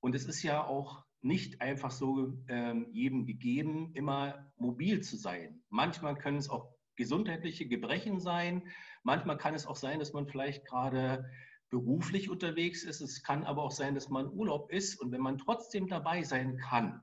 Und 0.00 0.14
es 0.14 0.26
ist 0.26 0.42
ja 0.42 0.64
auch 0.64 1.05
nicht 1.26 1.60
einfach 1.60 1.90
so 1.90 2.32
ähm, 2.48 2.88
jedem 2.92 3.26
gegeben, 3.26 3.92
immer 3.94 4.50
mobil 4.56 5.02
zu 5.02 5.16
sein. 5.16 5.62
Manchmal 5.68 6.16
können 6.16 6.38
es 6.38 6.48
auch 6.48 6.74
gesundheitliche 6.96 7.66
Gebrechen 7.66 8.20
sein. 8.20 8.62
Manchmal 9.02 9.36
kann 9.36 9.54
es 9.54 9.66
auch 9.66 9.76
sein, 9.76 9.98
dass 9.98 10.12
man 10.12 10.26
vielleicht 10.26 10.64
gerade 10.64 11.28
beruflich 11.68 12.30
unterwegs 12.30 12.84
ist. 12.84 13.00
Es 13.00 13.22
kann 13.22 13.44
aber 13.44 13.62
auch 13.62 13.72
sein, 13.72 13.94
dass 13.94 14.08
man 14.08 14.30
Urlaub 14.30 14.72
ist. 14.72 15.00
Und 15.00 15.12
wenn 15.12 15.20
man 15.20 15.38
trotzdem 15.38 15.88
dabei 15.88 16.22
sein 16.22 16.56
kann, 16.56 17.02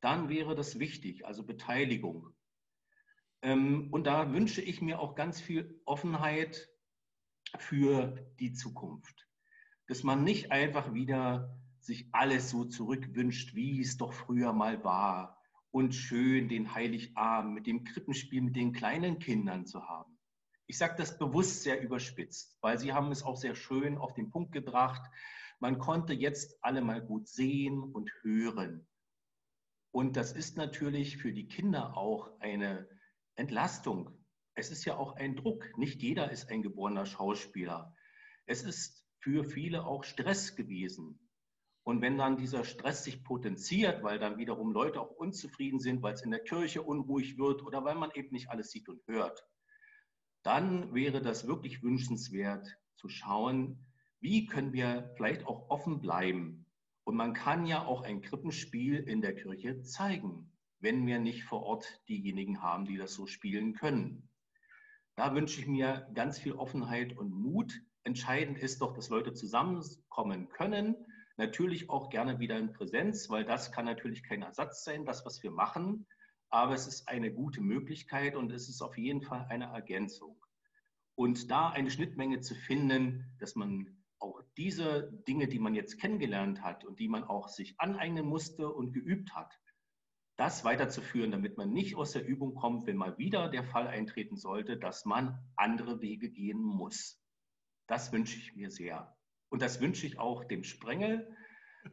dann 0.00 0.28
wäre 0.28 0.54
das 0.54 0.78
wichtig, 0.78 1.26
also 1.26 1.44
Beteiligung. 1.44 2.34
Ähm, 3.42 3.88
und 3.90 4.06
da 4.06 4.32
wünsche 4.32 4.62
ich 4.62 4.80
mir 4.80 5.00
auch 5.00 5.14
ganz 5.14 5.40
viel 5.40 5.80
Offenheit 5.84 6.68
für 7.58 8.26
die 8.38 8.52
Zukunft. 8.52 9.26
Dass 9.86 10.02
man 10.02 10.22
nicht 10.22 10.52
einfach 10.52 10.92
wieder 10.92 11.58
sich 11.88 12.06
alles 12.12 12.50
so 12.50 12.66
zurückwünscht, 12.66 13.54
wie 13.54 13.80
es 13.80 13.96
doch 13.96 14.12
früher 14.12 14.52
mal 14.52 14.84
war 14.84 15.42
und 15.70 15.94
schön 15.94 16.50
den 16.50 16.74
Heiligabend 16.74 17.54
mit 17.54 17.66
dem 17.66 17.82
Krippenspiel 17.82 18.42
mit 18.42 18.56
den 18.56 18.74
kleinen 18.74 19.18
Kindern 19.18 19.64
zu 19.64 19.88
haben. 19.88 20.18
Ich 20.66 20.76
sage 20.76 20.96
das 20.98 21.18
bewusst 21.18 21.62
sehr 21.62 21.80
überspitzt, 21.80 22.58
weil 22.60 22.78
Sie 22.78 22.92
haben 22.92 23.10
es 23.10 23.22
auch 23.22 23.38
sehr 23.38 23.54
schön 23.54 23.96
auf 23.96 24.12
den 24.12 24.28
Punkt 24.28 24.52
gebracht. 24.52 25.00
Man 25.60 25.78
konnte 25.78 26.12
jetzt 26.12 26.62
alle 26.62 26.82
mal 26.82 27.00
gut 27.00 27.26
sehen 27.26 27.82
und 27.82 28.12
hören. 28.20 28.86
Und 29.90 30.16
das 30.18 30.32
ist 30.32 30.58
natürlich 30.58 31.16
für 31.16 31.32
die 31.32 31.48
Kinder 31.48 31.96
auch 31.96 32.38
eine 32.40 32.86
Entlastung. 33.34 34.26
Es 34.54 34.70
ist 34.70 34.84
ja 34.84 34.98
auch 34.98 35.16
ein 35.16 35.36
Druck. 35.36 35.64
Nicht 35.78 36.02
jeder 36.02 36.30
ist 36.30 36.50
ein 36.50 36.62
geborener 36.62 37.06
Schauspieler. 37.06 37.96
Es 38.44 38.62
ist 38.62 39.06
für 39.20 39.44
viele 39.44 39.86
auch 39.86 40.04
Stress 40.04 40.54
gewesen. 40.54 41.18
Und 41.88 42.02
wenn 42.02 42.18
dann 42.18 42.36
dieser 42.36 42.66
Stress 42.66 43.04
sich 43.04 43.24
potenziert, 43.24 44.02
weil 44.02 44.18
dann 44.18 44.36
wiederum 44.36 44.72
Leute 44.72 45.00
auch 45.00 45.12
unzufrieden 45.12 45.80
sind, 45.80 46.02
weil 46.02 46.12
es 46.12 46.20
in 46.20 46.30
der 46.30 46.44
Kirche 46.44 46.82
unruhig 46.82 47.38
wird 47.38 47.62
oder 47.62 47.82
weil 47.82 47.94
man 47.94 48.10
eben 48.10 48.28
nicht 48.32 48.50
alles 48.50 48.70
sieht 48.70 48.90
und 48.90 49.00
hört, 49.06 49.42
dann 50.42 50.92
wäre 50.92 51.22
das 51.22 51.46
wirklich 51.46 51.82
wünschenswert 51.82 52.76
zu 52.96 53.08
schauen, 53.08 53.86
wie 54.20 54.44
können 54.44 54.74
wir 54.74 55.14
vielleicht 55.16 55.46
auch 55.46 55.70
offen 55.70 56.02
bleiben. 56.02 56.66
Und 57.04 57.16
man 57.16 57.32
kann 57.32 57.64
ja 57.64 57.86
auch 57.86 58.02
ein 58.02 58.20
Krippenspiel 58.20 58.96
in 58.96 59.22
der 59.22 59.34
Kirche 59.34 59.80
zeigen, 59.80 60.52
wenn 60.80 61.06
wir 61.06 61.18
nicht 61.18 61.44
vor 61.44 61.62
Ort 61.62 62.02
diejenigen 62.06 62.60
haben, 62.60 62.84
die 62.84 62.98
das 62.98 63.14
so 63.14 63.26
spielen 63.26 63.72
können. 63.72 64.28
Da 65.16 65.34
wünsche 65.34 65.58
ich 65.58 65.66
mir 65.66 66.06
ganz 66.12 66.38
viel 66.38 66.52
Offenheit 66.52 67.16
und 67.16 67.30
Mut. 67.30 67.80
Entscheidend 68.04 68.58
ist 68.58 68.82
doch, 68.82 68.92
dass 68.92 69.08
Leute 69.08 69.32
zusammenkommen 69.32 70.50
können 70.50 70.94
Natürlich 71.38 71.88
auch 71.88 72.10
gerne 72.10 72.40
wieder 72.40 72.58
in 72.58 72.72
Präsenz, 72.72 73.30
weil 73.30 73.44
das 73.44 73.70
kann 73.70 73.84
natürlich 73.84 74.24
kein 74.24 74.42
Ersatz 74.42 74.82
sein, 74.82 75.06
das, 75.06 75.24
was 75.24 75.40
wir 75.44 75.52
machen. 75.52 76.04
Aber 76.50 76.74
es 76.74 76.88
ist 76.88 77.08
eine 77.08 77.32
gute 77.32 77.60
Möglichkeit 77.60 78.34
und 78.34 78.50
es 78.50 78.68
ist 78.68 78.82
auf 78.82 78.98
jeden 78.98 79.22
Fall 79.22 79.46
eine 79.48 79.66
Ergänzung. 79.66 80.44
Und 81.14 81.48
da 81.50 81.68
eine 81.68 81.92
Schnittmenge 81.92 82.40
zu 82.40 82.56
finden, 82.56 83.36
dass 83.38 83.54
man 83.54 84.02
auch 84.18 84.42
diese 84.56 85.12
Dinge, 85.28 85.46
die 85.46 85.60
man 85.60 85.74
jetzt 85.74 86.00
kennengelernt 86.00 86.62
hat 86.62 86.84
und 86.84 86.98
die 86.98 87.08
man 87.08 87.22
auch 87.22 87.48
sich 87.48 87.78
aneignen 87.78 88.26
musste 88.26 88.68
und 88.72 88.92
geübt 88.92 89.32
hat, 89.36 89.56
das 90.36 90.64
weiterzuführen, 90.64 91.30
damit 91.30 91.56
man 91.56 91.72
nicht 91.72 91.94
aus 91.94 92.12
der 92.12 92.26
Übung 92.26 92.56
kommt, 92.56 92.86
wenn 92.86 92.96
mal 92.96 93.16
wieder 93.16 93.48
der 93.48 93.64
Fall 93.64 93.86
eintreten 93.86 94.36
sollte, 94.36 94.76
dass 94.76 95.04
man 95.04 95.38
andere 95.54 96.00
Wege 96.00 96.30
gehen 96.30 96.60
muss. 96.60 97.20
Das 97.86 98.12
wünsche 98.12 98.38
ich 98.38 98.56
mir 98.56 98.70
sehr. 98.70 99.17
Und 99.50 99.62
das 99.62 99.80
wünsche 99.80 100.06
ich 100.06 100.18
auch 100.18 100.44
dem 100.44 100.64
Sprengel, 100.64 101.34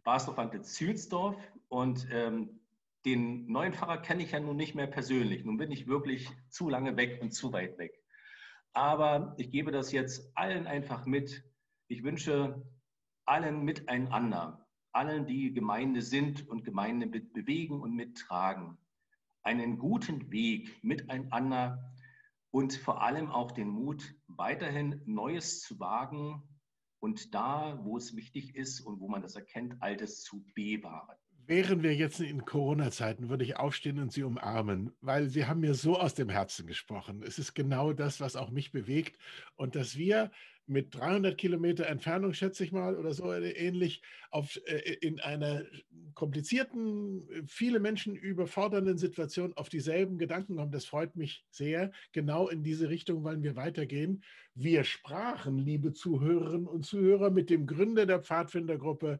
Basel 0.03 0.61
Zülsdorf. 0.61 1.37
Und 1.67 2.07
ähm, 2.11 2.59
den 3.05 3.45
neuen 3.47 3.73
Pfarrer 3.73 4.01
kenne 4.01 4.23
ich 4.23 4.31
ja 4.31 4.39
nun 4.39 4.57
nicht 4.57 4.75
mehr 4.75 4.87
persönlich. 4.87 5.45
Nun 5.45 5.57
bin 5.57 5.71
ich 5.71 5.87
wirklich 5.87 6.29
zu 6.49 6.69
lange 6.69 6.97
weg 6.97 7.19
und 7.21 7.31
zu 7.31 7.53
weit 7.53 7.77
weg. 7.77 7.93
Aber 8.73 9.35
ich 9.37 9.51
gebe 9.51 9.71
das 9.71 9.91
jetzt 9.91 10.35
allen 10.35 10.67
einfach 10.67 11.05
mit. 11.05 11.43
Ich 11.87 12.03
wünsche 12.03 12.65
allen 13.25 13.63
miteinander, 13.63 14.67
allen, 14.91 15.25
die 15.25 15.53
Gemeinde 15.53 16.01
sind 16.01 16.47
und 16.47 16.65
Gemeinde 16.65 17.05
mit 17.05 17.33
bewegen 17.33 17.81
und 17.81 17.95
mittragen, 17.95 18.77
einen 19.43 19.77
guten 19.77 20.31
Weg 20.31 20.83
miteinander 20.83 21.93
und 22.51 22.73
vor 22.73 23.01
allem 23.01 23.29
auch 23.31 23.51
den 23.51 23.69
Mut, 23.69 24.15
weiterhin 24.27 25.01
Neues 25.05 25.61
zu 25.61 25.79
wagen, 25.79 26.43
und 27.05 27.35
da, 27.35 27.79
wo 27.83 27.97
es 27.97 28.15
wichtig 28.15 28.55
ist 28.55 28.81
und 28.81 28.99
wo 28.99 29.07
man 29.07 29.21
das 29.21 29.35
erkennt, 29.35 29.75
Altes 29.79 30.23
zu 30.23 30.43
bewahren. 30.55 31.15
Wären 31.47 31.84
wir 31.84 31.93
jetzt 31.93 32.19
in 32.21 32.43
Corona-Zeiten, 32.43 33.29
würde 33.29 33.43
ich 33.43 33.58
aufstehen 33.58 33.99
und 33.99 34.12
Sie 34.12 34.23
umarmen, 34.23 34.91
weil 35.01 35.29
Sie 35.29 35.45
haben 35.45 35.60
mir 35.60 35.75
so 35.75 35.99
aus 35.99 36.15
dem 36.15 36.29
Herzen 36.29 36.65
gesprochen. 36.65 37.21
Es 37.23 37.38
ist 37.38 37.53
genau 37.53 37.93
das, 37.93 38.19
was 38.19 38.36
auch 38.36 38.49
mich 38.49 38.71
bewegt. 38.71 39.19
Und 39.55 39.75
dass 39.75 39.95
wir 39.95 40.31
mit 40.67 40.95
300 40.95 41.38
Kilometer 41.38 41.86
Entfernung, 41.86 42.34
schätze 42.34 42.63
ich 42.63 42.71
mal, 42.71 42.95
oder 42.95 43.13
so 43.13 43.31
ähnlich, 43.31 44.01
auf, 44.31 44.60
äh, 44.65 44.93
in 45.01 45.19
einer 45.19 45.63
komplizierten, 46.15 47.27
viele 47.45 47.79
Menschen 47.79 48.15
überfordernden 48.15 48.97
Situation 48.97 49.53
auf 49.55 49.69
dieselben 49.69 50.17
Gedanken 50.17 50.55
kommen. 50.55 50.71
Das 50.71 50.86
freut 50.86 51.15
mich 51.15 51.45
sehr. 51.51 51.91
Genau 52.12 52.47
in 52.47 52.63
diese 52.63 52.89
Richtung 52.89 53.23
wollen 53.23 53.43
wir 53.43 53.55
weitergehen. 53.55 54.23
Wir 54.55 54.84
sprachen, 54.84 55.60
liebe 55.60 55.93
Zuhörerinnen 55.93 56.67
und 56.67 56.86
Zuhörer, 56.86 57.29
mit 57.29 57.49
dem 57.49 57.67
Gründer 57.67 58.05
der 58.08 58.21
Pfadfindergruppe 58.21 59.19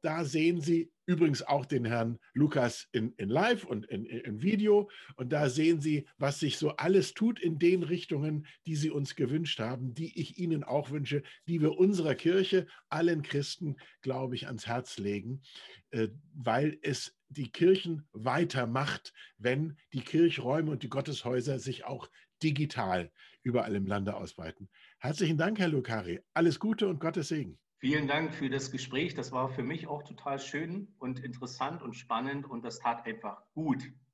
Da 0.01 0.25
sehen 0.25 0.61
Sie 0.61 0.93
übrigens 1.07 1.43
auch 1.43 1.67
den 1.67 1.85
Herrn 1.85 2.19
Lukas 2.35 2.87
in, 2.93 3.13
in 3.17 3.29
Live 3.29 3.65
und 3.65 3.87
in, 3.87 4.05
in, 4.05 4.43
Video. 4.43 4.91
Und 5.17 5.33
da 5.33 5.49
sehen 5.49 5.81
Sie, 5.81 6.07
was 6.19 6.39
sich 6.39 6.59
so 6.59 6.71
alles 6.77 7.15
tut 7.15 7.41
in 7.41 7.59
den 7.59 7.83
Richtungen, 7.83 8.47
die 8.67 8.77
Sie 8.77 8.91
uns 8.91 9.17
gewünscht 9.17 9.59
haben, 9.59 9.95
die 9.95 10.21
ich 10.21 10.39
Ihnen 10.39 10.63
auch 10.63 10.91
wünsche, 10.91 11.23
die 11.49 11.61
wir 11.61 11.79
unserer 11.79 12.15
Kirche, 12.15 12.67
allen 12.91 13.23
Christen, 13.23 13.77
glaube 14.03 14.37
ich, 14.37 14.47
ans 14.47 14.67
Herz 14.67 14.99
legen, 14.99 15.43
äh, 15.91 16.09
weil 16.35 16.79
es 16.83 17.17
die 17.29 17.51
Kirchen 17.51 18.07
weitermacht, 18.13 19.13
wenn 19.37 19.77
die 19.93 20.03
Kirchräume 20.03 20.71
und 20.71 20.83
die 20.83 20.89
Gotteshäuser 20.89 21.59
sich 21.59 21.85
auch 21.85 22.09
digital 22.43 23.11
überall 23.43 23.75
im 23.75 23.87
Lande 23.87 24.15
ausbreiten. 24.15 24.69
Herzlichen 24.99 25.39
Dank, 25.39 25.59
Herr 25.59 25.69
Lukari. 25.69 26.21
Alles 26.35 26.61
Gute 26.61 26.87
und 26.87 27.01
Gottes 27.01 27.29
Segen. 27.29 27.59
Vielen 27.81 28.09
Dank 28.09 28.35
für 28.35 28.51
das 28.51 28.73
Gespräch. 28.73 29.15
Das 29.15 29.31
war 29.31 29.49
für 29.49 29.63
mich 29.63 29.87
auch 29.87 30.03
total 30.03 30.41
schön 30.41 30.89
und 30.99 31.21
interessant 31.21 31.81
und 31.81 31.95
spannend 31.95 32.45
und 32.51 32.65
das 32.65 32.81
tat 32.81 33.07
einfach 33.07 33.41
gut. 33.55 33.93